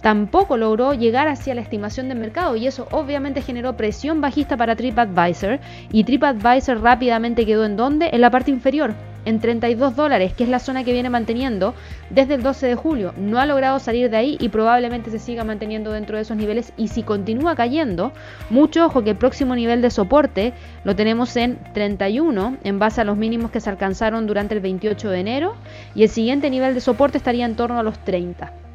[0.00, 4.76] tampoco logró llegar hacia la estimación de mercado y eso obviamente generó presión bajista para
[4.76, 5.58] TripAdvisor
[5.90, 8.10] y TripAdvisor rápidamente quedó en donde?
[8.12, 8.94] En la parte inferior,
[9.26, 11.74] en 32 dólares, que es la zona que viene manteniendo
[12.08, 13.12] desde el 12 de julio.
[13.18, 16.72] No ha logrado salir de ahí y probablemente se siga manteniendo dentro de esos niveles.
[16.78, 18.12] Y si continúa cayendo,
[18.48, 20.54] mucho ojo que el próximo nivel de soporte
[20.84, 25.10] lo tenemos en 31 en base a los mínimos que se alcanzaron durante el 28
[25.10, 25.56] de enero.
[25.94, 28.65] Y el siguiente nivel de soporte estaría en torno a los 30.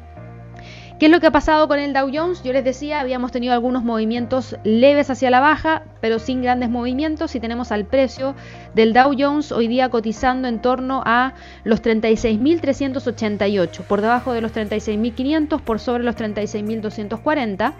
[1.02, 2.44] ¿Qué es lo que ha pasado con el Dow Jones?
[2.44, 7.34] Yo les decía, habíamos tenido algunos movimientos leves hacia la baja, pero sin grandes movimientos
[7.34, 8.36] y tenemos al precio
[8.76, 11.34] del Dow Jones hoy día cotizando en torno a
[11.64, 17.72] los 36.388, por debajo de los 36.500, por sobre los 36.240.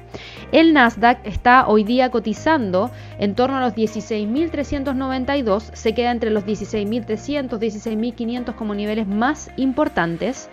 [0.51, 6.45] El Nasdaq está hoy día cotizando en torno a los 16.392, se queda entre los
[6.45, 10.51] 16.300, 16.500 como niveles más importantes.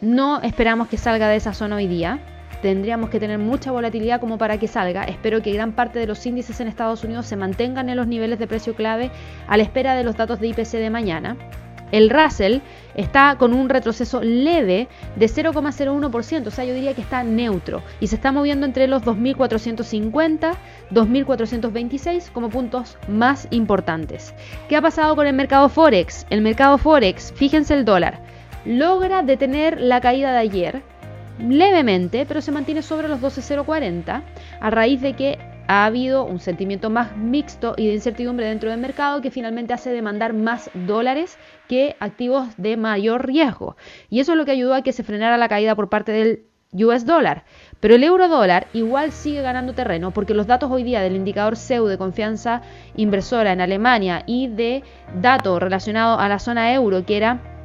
[0.00, 2.20] No esperamos que salga de esa zona hoy día.
[2.62, 5.02] Tendríamos que tener mucha volatilidad como para que salga.
[5.02, 8.38] Espero que gran parte de los índices en Estados Unidos se mantengan en los niveles
[8.38, 9.10] de precio clave
[9.48, 11.36] a la espera de los datos de IPC de mañana.
[11.90, 12.58] El Russell
[12.94, 18.08] está con un retroceso leve de 0,01%, o sea, yo diría que está neutro y
[18.08, 20.54] se está moviendo entre los 2.450,
[20.90, 24.34] 2.426 como puntos más importantes.
[24.68, 26.26] ¿Qué ha pasado con el mercado Forex?
[26.28, 28.20] El mercado Forex, fíjense el dólar,
[28.68, 30.82] logra detener la caída de ayer
[31.38, 34.22] levemente, pero se mantiene sobre los 12.040
[34.60, 35.38] a raíz de que
[35.68, 39.90] ha habido un sentimiento más mixto y de incertidumbre dentro del mercado que finalmente hace
[39.90, 43.76] demandar más dólares que activos de mayor riesgo.
[44.10, 46.44] Y eso es lo que ayudó a que se frenara la caída por parte del
[46.72, 47.44] US dólar.
[47.80, 51.56] Pero el euro dólar igual sigue ganando terreno porque los datos hoy día del indicador
[51.56, 52.60] CEU de confianza
[52.96, 54.82] inversora en Alemania y de
[55.20, 57.57] datos relacionados a la zona euro, que era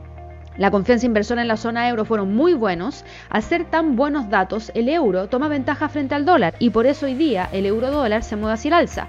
[0.57, 3.05] la confianza inversora en la zona euro fueron muy buenos.
[3.29, 7.05] Al ser tan buenos datos, el euro toma ventaja frente al dólar y por eso
[7.05, 9.07] hoy día el euro dólar se mueve hacia el alza.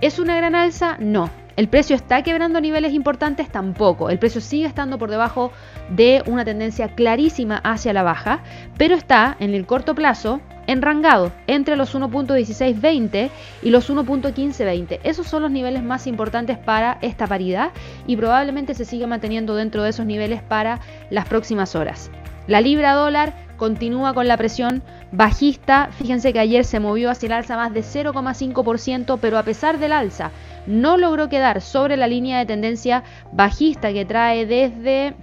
[0.00, 0.96] ¿Es una gran alza?
[0.98, 1.30] No.
[1.56, 3.48] ¿El precio está quebrando niveles importantes?
[3.48, 4.10] Tampoco.
[4.10, 5.52] El precio sigue estando por debajo
[5.88, 8.40] de una tendencia clarísima hacia la baja,
[8.76, 13.30] pero está en el corto plazo enrangado entre los 1.1620
[13.62, 15.00] y los 1.1520.
[15.04, 17.70] Esos son los niveles más importantes para esta paridad
[18.06, 22.10] y probablemente se siga manteniendo dentro de esos niveles para las próximas horas.
[22.46, 25.88] La libra dólar continúa con la presión bajista.
[25.92, 29.92] Fíjense que ayer se movió hacia el alza más de 0,5%, pero a pesar del
[29.92, 30.30] alza
[30.66, 33.02] no logró quedar sobre la línea de tendencia
[33.32, 35.14] bajista que trae desde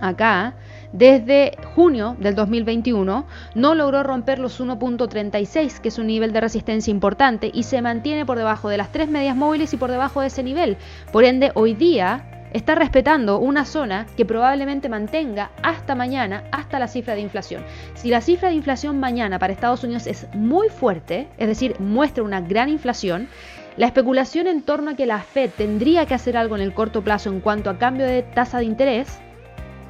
[0.00, 0.54] acá
[0.92, 6.90] desde junio del 2021 no logró romper los 1.36, que es un nivel de resistencia
[6.90, 10.28] importante, y se mantiene por debajo de las tres medias móviles y por debajo de
[10.28, 10.76] ese nivel.
[11.12, 16.88] Por ende, hoy día está respetando una zona que probablemente mantenga hasta mañana, hasta la
[16.88, 17.62] cifra de inflación.
[17.94, 22.24] Si la cifra de inflación mañana para Estados Unidos es muy fuerte, es decir, muestra
[22.24, 23.28] una gran inflación,
[23.76, 27.02] la especulación en torno a que la Fed tendría que hacer algo en el corto
[27.02, 29.20] plazo en cuanto a cambio de tasa de interés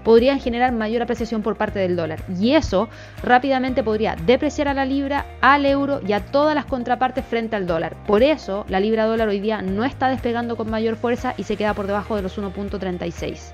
[0.08, 2.22] podrían generar mayor apreciación por parte del dólar.
[2.40, 2.88] Y eso
[3.22, 7.66] rápidamente podría depreciar a la libra, al euro y a todas las contrapartes frente al
[7.66, 7.94] dólar.
[8.06, 11.58] Por eso la libra dólar hoy día no está despegando con mayor fuerza y se
[11.58, 13.52] queda por debajo de los 1.36.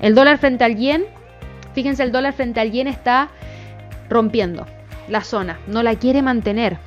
[0.00, 1.04] El dólar frente al yen,
[1.74, 3.30] fíjense, el dólar frente al yen está
[4.08, 4.66] rompiendo
[5.08, 6.78] la zona, no la quiere mantener.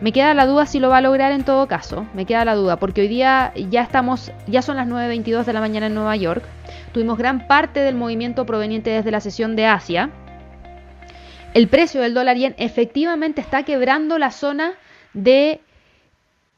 [0.00, 2.06] Me queda la duda si lo va a lograr en todo caso.
[2.14, 5.60] Me queda la duda porque hoy día ya estamos, ya son las 9.22 de la
[5.60, 6.44] mañana en Nueva York.
[6.92, 10.10] Tuvimos gran parte del movimiento proveniente desde la sesión de Asia.
[11.54, 14.74] El precio del dólar yen efectivamente está quebrando la zona
[15.12, 15.60] de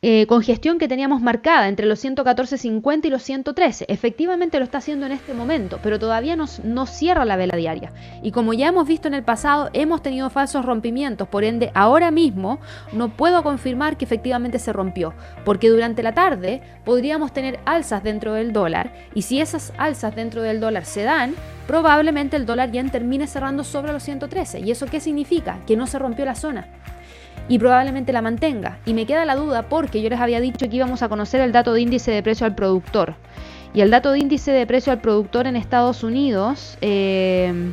[0.05, 3.85] eh, congestión que teníamos marcada entre los 114.50 y los 113.
[3.87, 7.93] Efectivamente lo está haciendo en este momento, pero todavía no, no cierra la vela diaria.
[8.21, 12.11] Y como ya hemos visto en el pasado, hemos tenido falsos rompimientos, por ende ahora
[12.11, 12.59] mismo
[12.93, 18.35] no puedo confirmar que efectivamente se rompió, porque durante la tarde podríamos tener alzas dentro
[18.35, 21.37] del dólar y si esas alzas dentro del dólar se dan,
[21.69, 24.59] probablemente el dólar yen termine cerrando sobre los 113.
[24.59, 25.61] ¿Y eso qué significa?
[25.65, 26.67] Que no se rompió la zona
[27.49, 28.79] y probablemente la mantenga.
[28.87, 31.53] Y me queda la duda porque yo les había dicho que íbamos a conocer el
[31.53, 33.15] dato de índice de precio al productor.
[33.75, 37.73] Y el dato de índice de precio al productor en Estados Unidos, eh,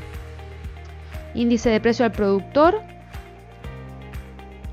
[1.33, 2.81] índice de precio al productor,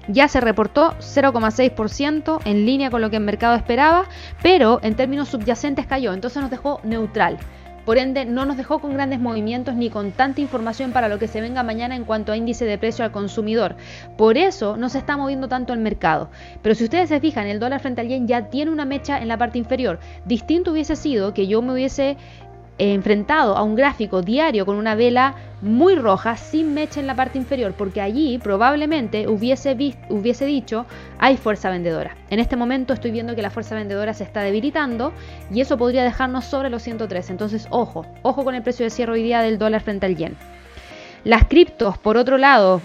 [0.09, 4.05] ya se reportó 0,6% en línea con lo que el mercado esperaba,
[4.43, 7.39] pero en términos subyacentes cayó, entonces nos dejó neutral.
[7.87, 11.29] Por ende, no nos dejó con grandes movimientos ni con tanta información para lo que
[11.29, 13.77] se venga mañana en cuanto a índice de precio al consumidor.
[14.17, 16.29] Por eso no se está moviendo tanto el mercado.
[16.63, 19.29] Pero si ustedes se fijan, el dólar frente al yen ya tiene una mecha en
[19.29, 20.01] la parte inferior.
[20.25, 22.17] Distinto hubiese sido que yo me hubiese
[22.79, 27.39] enfrentado a un gráfico diario con una vela muy roja sin mecha en la parte
[27.39, 29.77] inferior porque allí probablemente hubiese,
[30.11, 30.85] hubiese dicho
[31.19, 32.17] hay fuerza vendedora.
[32.29, 35.13] En este momento estoy viendo que la fuerza vendedora se está debilitando
[35.53, 37.31] y eso podría dejarnos sobre los 103.
[37.31, 40.37] Entonces ojo, ojo con el precio de cierre hoy día del dólar frente al yen.
[41.25, 42.83] Las criptos, por otro lado,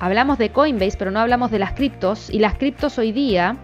[0.00, 3.56] hablamos de Coinbase pero no hablamos de las criptos y las criptos hoy día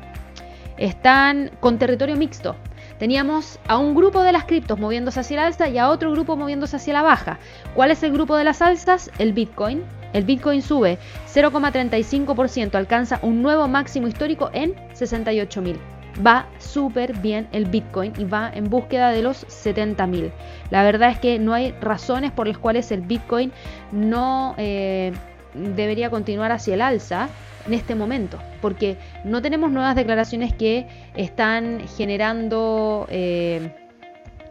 [0.79, 2.57] están con territorio mixto.
[3.01, 6.37] Teníamos a un grupo de las criptos moviéndose hacia la alza y a otro grupo
[6.37, 7.39] moviéndose hacia la baja.
[7.75, 9.11] ¿Cuál es el grupo de las alzas?
[9.19, 9.83] El Bitcoin.
[10.13, 10.99] El Bitcoin sube
[11.33, 15.79] 0,35%, alcanza un nuevo máximo histórico en 68.000.
[16.27, 20.31] Va súper bien el Bitcoin y va en búsqueda de los 70.000.
[20.69, 23.51] La verdad es que no hay razones por las cuales el Bitcoin
[23.93, 25.13] no eh,
[25.55, 27.31] debería continuar hacia el alza
[27.67, 33.75] en este momento, porque no tenemos nuevas declaraciones que están generando, eh,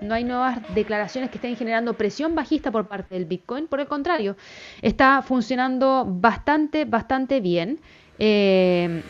[0.01, 3.87] no hay nuevas declaraciones que estén generando presión bajista por parte del Bitcoin, por el
[3.87, 4.37] contrario,
[4.81, 7.79] está funcionando bastante, bastante bien.
[8.19, 9.01] Eh,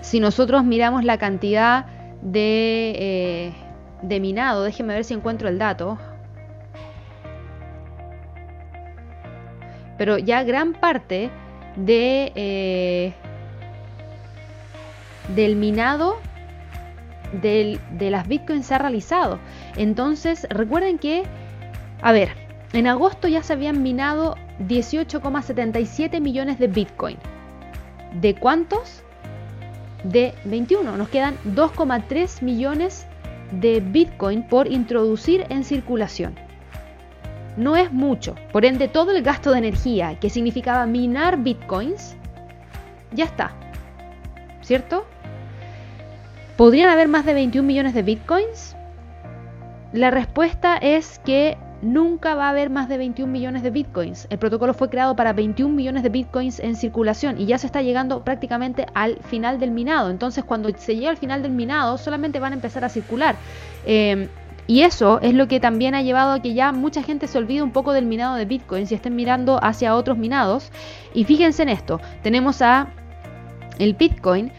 [0.00, 1.86] si nosotros miramos la cantidad
[2.20, 3.52] de, eh,
[4.02, 5.98] de minado, déjenme ver si encuentro el dato.
[9.96, 11.30] Pero ya gran parte
[11.76, 13.12] de, eh,
[15.34, 16.18] del minado
[17.32, 19.38] de las bitcoins se ha realizado.
[19.76, 21.24] Entonces, recuerden que,
[22.00, 22.30] a ver,
[22.72, 27.16] en agosto ya se habían minado 18,77 millones de bitcoin.
[28.20, 29.02] ¿De cuántos?
[30.04, 30.96] De 21.
[30.96, 33.06] Nos quedan 2,3 millones
[33.50, 36.43] de bitcoin por introducir en circulación
[37.56, 38.34] no es mucho.
[38.52, 42.16] Por ende, todo el gasto de energía que significaba minar bitcoins,
[43.12, 43.52] ya está.
[44.60, 45.04] ¿Cierto?
[46.56, 48.76] ¿Podrían haber más de 21 millones de bitcoins?
[49.92, 54.26] La respuesta es que nunca va a haber más de 21 millones de bitcoins.
[54.30, 57.82] El protocolo fue creado para 21 millones de bitcoins en circulación y ya se está
[57.82, 60.10] llegando prácticamente al final del minado.
[60.10, 63.36] Entonces cuando se llega al final del minado solamente van a empezar a circular.
[63.84, 64.28] Em,
[64.66, 67.62] y eso es lo que también ha llevado a que ya mucha gente se olvide
[67.62, 70.70] un poco del minado de bitcoins y estén mirando hacia otros minados.
[71.12, 72.88] Y fíjense en esto, tenemos a
[73.78, 74.52] el bitcoin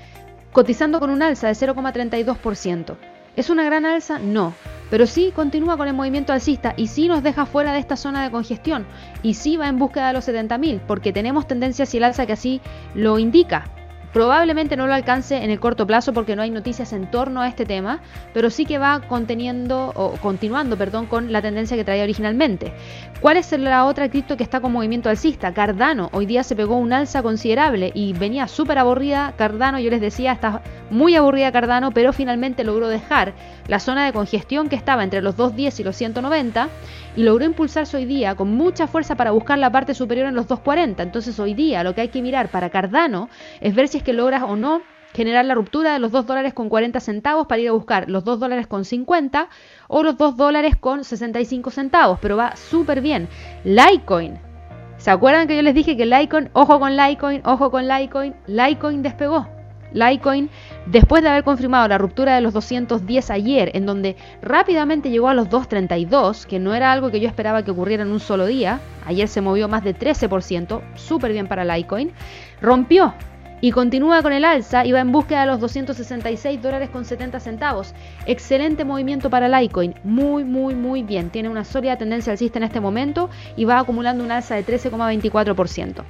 [0.52, 2.96] cotizando con un alza de 0,32%.
[3.36, 4.20] ¿Es una gran alza?
[4.20, 4.54] No.
[4.90, 8.24] Pero sí continúa con el movimiento alcista y sí nos deja fuera de esta zona
[8.24, 8.86] de congestión
[9.24, 12.34] y sí va en búsqueda de los 70.000 porque tenemos tendencia hacia el alza que
[12.34, 12.62] así
[12.94, 13.66] lo indica.
[14.16, 17.50] Probablemente no lo alcance en el corto plazo porque no hay noticias en torno a
[17.50, 18.00] este tema,
[18.34, 22.72] pero sí que va conteniendo o continuando, perdón, con la tendencia que traía originalmente.
[23.20, 25.54] ¿Cuál es la otra cripto que está con movimiento alcista?
[25.54, 26.10] Cardano.
[26.14, 29.80] Hoy día se pegó un alza considerable y venía súper aburrida Cardano.
[29.80, 33.34] Yo les decía, está muy aburrida Cardano, pero finalmente logró dejar
[33.68, 36.70] la zona de congestión que estaba entre los 210 y los 190
[37.18, 40.48] y logró impulsarse hoy día con mucha fuerza para buscar la parte superior en los
[40.48, 41.04] 240.
[41.04, 44.14] Entonces hoy día lo que hay que mirar para Cardano es ver si es que
[44.14, 44.82] logras o no
[45.16, 48.24] generar la ruptura de los 2 dólares con 40 centavos para ir a buscar los
[48.26, 49.48] 2 dólares con 50
[49.88, 53.28] o los 2 dólares con 65 centavos, pero va súper bien.
[53.64, 54.38] Litecoin.
[54.98, 58.36] ¿Se acuerdan que yo les dije que Litecoin, ojo con Litecoin, ojo con Litecoin?
[58.48, 59.48] Litecoin despegó.
[59.94, 60.50] Litecoin,
[60.88, 65.34] después de haber confirmado la ruptura de los 210 ayer, en donde rápidamente llegó a
[65.34, 68.82] los 232, que no era algo que yo esperaba que ocurriera en un solo día,
[69.06, 72.12] ayer se movió más de 13%, súper bien para Litecoin,
[72.62, 73.14] rompió
[73.66, 77.40] y continúa con el alza y va en búsqueda de los 266 dólares con 70
[77.40, 77.96] centavos.
[78.28, 82.80] Excelente movimiento para Litecoin, muy muy muy bien, tiene una sólida tendencia alcista en este
[82.80, 86.04] momento y va acumulando un alza de 13,24%.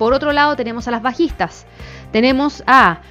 [0.00, 1.64] Por otro lado tenemos a las bajistas.
[2.10, 3.02] Tenemos a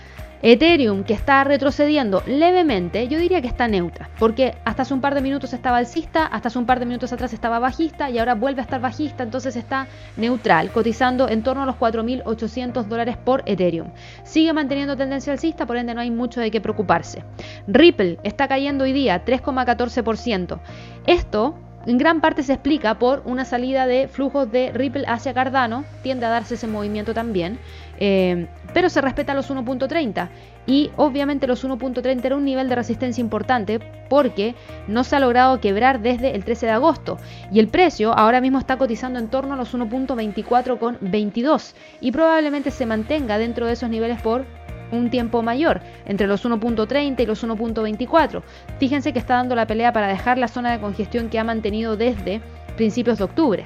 [0.46, 5.16] Ethereum que está retrocediendo levemente, yo diría que está neutra, porque hasta hace un par
[5.16, 8.36] de minutos estaba alcista, hasta hace un par de minutos atrás estaba bajista y ahora
[8.36, 9.88] vuelve a estar bajista, entonces está
[10.18, 13.88] neutral, cotizando en torno a los 4.800 dólares por Ethereum.
[14.26, 17.24] Sigue manteniendo tendencia alcista, por ende no hay mucho de qué preocuparse.
[17.66, 20.60] Ripple está cayendo hoy día 3,14%.
[21.08, 21.56] Esto
[21.86, 26.26] en gran parte se explica por una salida de flujos de Ripple hacia Cardano, tiende
[26.26, 27.60] a darse ese movimiento también,
[28.00, 30.30] eh, pero se respeta los 1.30
[30.66, 33.80] y obviamente los 1.30 era un nivel de resistencia importante
[34.10, 34.56] porque
[34.88, 37.18] no se ha logrado quebrar desde el 13 de agosto
[37.52, 42.12] y el precio ahora mismo está cotizando en torno a los 1.24 con 22 y
[42.12, 44.46] probablemente se mantenga dentro de esos niveles por
[44.94, 48.42] un tiempo mayor, entre los 1.30 y los 1.24.
[48.80, 51.98] Fíjense que está dando la pelea para dejar la zona de congestión que ha mantenido
[51.98, 52.42] desde
[52.76, 53.66] principios de octubre.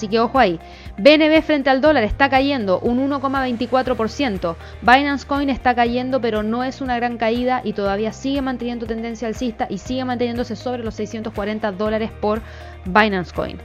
[0.00, 0.58] Así que ojo ahí.
[0.96, 4.56] BNB frente al dólar está cayendo un 1,24%.
[4.80, 9.28] Binance Coin está cayendo, pero no es una gran caída y todavía sigue manteniendo tendencia
[9.28, 12.40] alcista y sigue manteniéndose sobre los 640 dólares por
[12.86, 13.58] Binance Coin.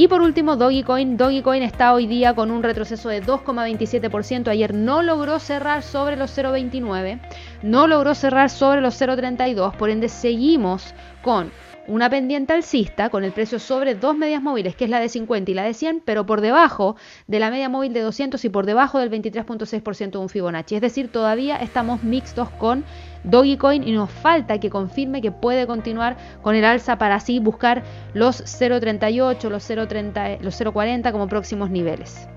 [0.00, 1.16] Y por último, Dogecoin.
[1.16, 4.46] Dogecoin está hoy día con un retroceso de 2,27%.
[4.46, 7.18] Ayer no logró cerrar sobre los 0,29.
[7.62, 9.76] No logró cerrar sobre los 0,32.
[9.76, 11.50] Por ende, seguimos con
[11.88, 15.50] una pendiente alcista con el precio sobre dos medias móviles, que es la de 50
[15.50, 16.94] y la de 100, pero por debajo
[17.26, 20.76] de la media móvil de 200 y por debajo del 23.6% de un Fibonacci.
[20.76, 22.84] Es decir, todavía estamos mixtos con
[23.24, 27.82] Dogecoin y nos falta que confirme que puede continuar con el alza para así buscar
[28.14, 32.28] los 0.38, los 0.30, los 0.40 como próximos niveles.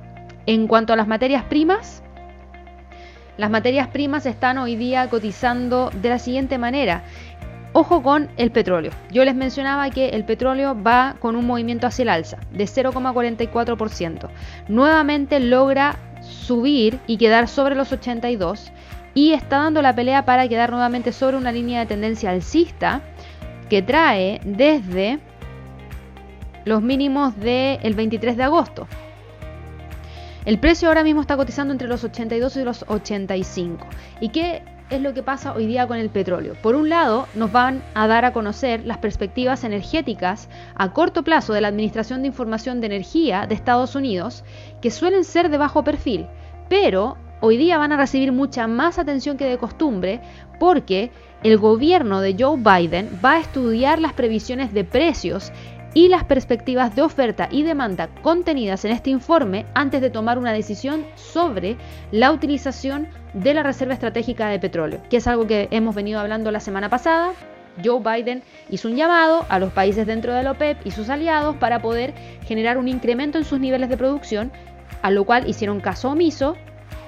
[0.46, 2.02] En cuanto a las materias primas,
[3.38, 7.04] las materias primas están hoy día cotizando de la siguiente manera.
[7.74, 8.92] Ojo con el petróleo.
[9.12, 14.30] Yo les mencionaba que el petróleo va con un movimiento hacia el alza de 0,44%.
[14.68, 18.72] Nuevamente logra subir y quedar sobre los 82
[19.14, 23.02] y está dando la pelea para quedar nuevamente sobre una línea de tendencia alcista
[23.70, 25.20] que trae desde
[26.66, 28.88] los mínimos del 23 de agosto.
[30.46, 33.86] El precio ahora mismo está cotizando entre los 82 y los 85.
[34.22, 36.54] ¿Y qué es lo que pasa hoy día con el petróleo.
[36.62, 41.54] Por un lado, nos van a dar a conocer las perspectivas energéticas a corto plazo
[41.54, 44.44] de la Administración de Información de Energía de Estados Unidos,
[44.82, 46.28] que suelen ser de bajo perfil,
[46.68, 50.22] pero hoy día van a recibir mucha más atención que de costumbre
[50.60, 51.12] porque
[51.44, 55.52] el gobierno de Joe Biden va a estudiar las previsiones de precios
[55.94, 60.54] y las perspectivas de oferta y demanda contenidas en este informe antes de tomar una
[60.54, 61.78] decisión sobre
[62.12, 66.52] la utilización de la Reserva Estratégica de Petróleo, que es algo que hemos venido hablando
[66.52, 67.34] la semana pasada.
[67.84, 71.56] Joe Biden hizo un llamado a los países dentro de la OPEP y sus aliados
[71.58, 72.14] para poder
[72.46, 74.52] generar un incremento en sus niveles de producción,
[75.02, 76.56] a lo cual hicieron caso omiso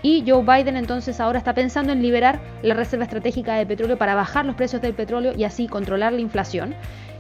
[0.04, 4.14] y Joe Biden entonces ahora está pensando en liberar la Reserva Estratégica de Petróleo para
[4.14, 6.76] bajar los precios del petróleo y así controlar la inflación.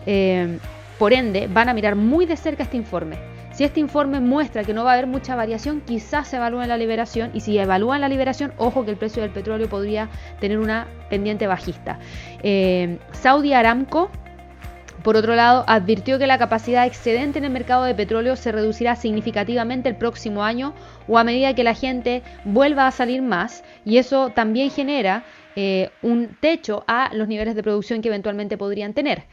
[0.05, 0.59] Eh,
[0.99, 3.17] Por ende, van a mirar muy de cerca este informe.
[3.51, 6.77] Si este informe muestra que no va a haber mucha variación, quizás se evalúe la
[6.77, 10.09] liberación y si evalúan la liberación, ojo que el precio del petróleo podría
[10.39, 11.99] tener una pendiente bajista.
[12.41, 14.09] Eh, Saudi Aramco
[15.03, 18.95] por otro lado, advirtió que la capacidad excedente en el mercado de petróleo se reducirá
[18.95, 20.73] significativamente el próximo año
[21.07, 25.25] o a medida que la gente vuelva a salir más y eso también genera
[25.55, 29.23] eh, un techo a los niveles de producción que eventualmente podrían tener.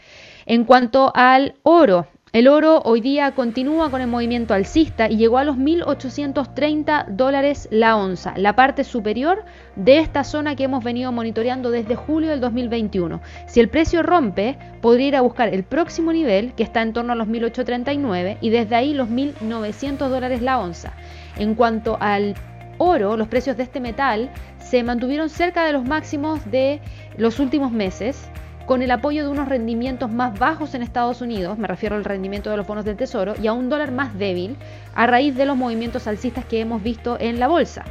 [0.45, 5.39] En cuanto al oro, el oro hoy día continúa con el movimiento alcista y llegó
[5.39, 11.11] a los 1.830 dólares la onza, la parte superior de esta zona que hemos venido
[11.11, 13.21] monitoreando desde julio del 2021.
[13.47, 17.15] Si el precio rompe, podría ir a buscar el próximo nivel, que está en torno
[17.15, 20.93] a los 1.839, y desde ahí los 1.900 dólares la onza.
[21.37, 22.35] En cuanto al
[22.79, 26.81] oro, los precios de este metal se mantuvieron cerca de los máximos de
[27.17, 28.31] los últimos meses
[28.71, 32.51] con el apoyo de unos rendimientos más bajos en Estados Unidos, me refiero al rendimiento
[32.51, 34.57] de los bonos del Tesoro, y a un dólar más débil
[34.95, 37.85] a raíz de los movimientos alcistas que hemos visto en la bolsa.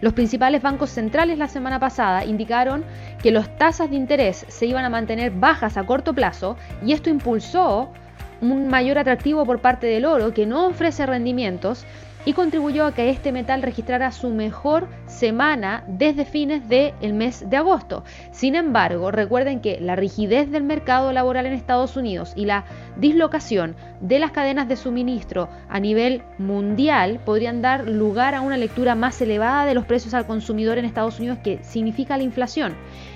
[0.00, 2.84] Los principales bancos centrales la semana pasada indicaron
[3.22, 7.08] que las tasas de interés se iban a mantener bajas a corto plazo y esto
[7.08, 7.92] impulsó
[8.40, 11.86] un mayor atractivo por parte del oro que no ofrece rendimientos
[12.24, 17.56] y contribuyó a que este metal registrara su mejor semana desde fines del mes de
[17.56, 18.04] agosto.
[18.30, 22.64] Sin embargo, recuerden que la rigidez del mercado laboral en Estados Unidos y la
[22.96, 28.94] dislocación de las cadenas de suministro a nivel mundial podrían dar lugar a una lectura
[28.94, 32.74] más elevada de los precios al consumidor en Estados Unidos que significa la inflación.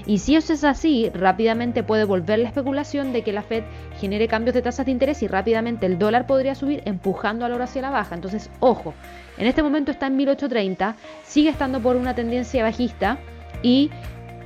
[0.09, 3.63] Y si eso es así, rápidamente puede volver la especulación de que la Fed
[4.01, 7.65] genere cambios de tasas de interés y rápidamente el dólar podría subir empujando al oro
[7.65, 8.15] hacia la baja.
[8.15, 8.95] Entonces, ojo,
[9.37, 13.19] en este momento está en 1830, sigue estando por una tendencia bajista
[13.63, 13.91] y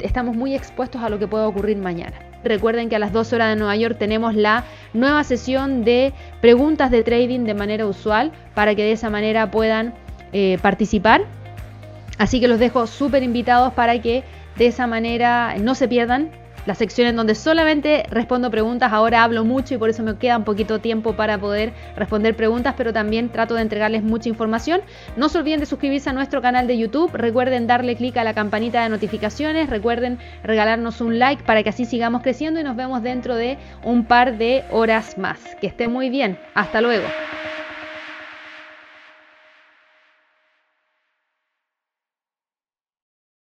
[0.01, 2.17] estamos muy expuestos a lo que pueda ocurrir mañana.
[2.43, 6.91] Recuerden que a las 2 horas de Nueva York tenemos la nueva sesión de preguntas
[6.91, 9.95] de trading de manera usual para que de esa manera puedan
[10.33, 11.23] eh, participar.
[12.19, 14.25] Así que los dejo súper invitados para que
[14.57, 16.31] de esa manera no se pierdan
[16.67, 18.93] la sección en donde solamente respondo preguntas.
[18.93, 22.75] Ahora hablo mucho y por eso me queda un poquito tiempo para poder responder preguntas,
[22.77, 24.81] pero también trato de entregarles mucha información.
[25.17, 27.11] No se olviden de suscribirse a nuestro canal de YouTube.
[27.13, 29.71] Recuerden darle clic a la campanita de notificaciones.
[29.71, 34.05] Recuerden regalarnos un like para que así sigamos creciendo y nos vemos dentro de un
[34.05, 35.41] par de horas más.
[35.61, 36.39] Que esté muy bien.
[36.55, 37.07] Hasta luego.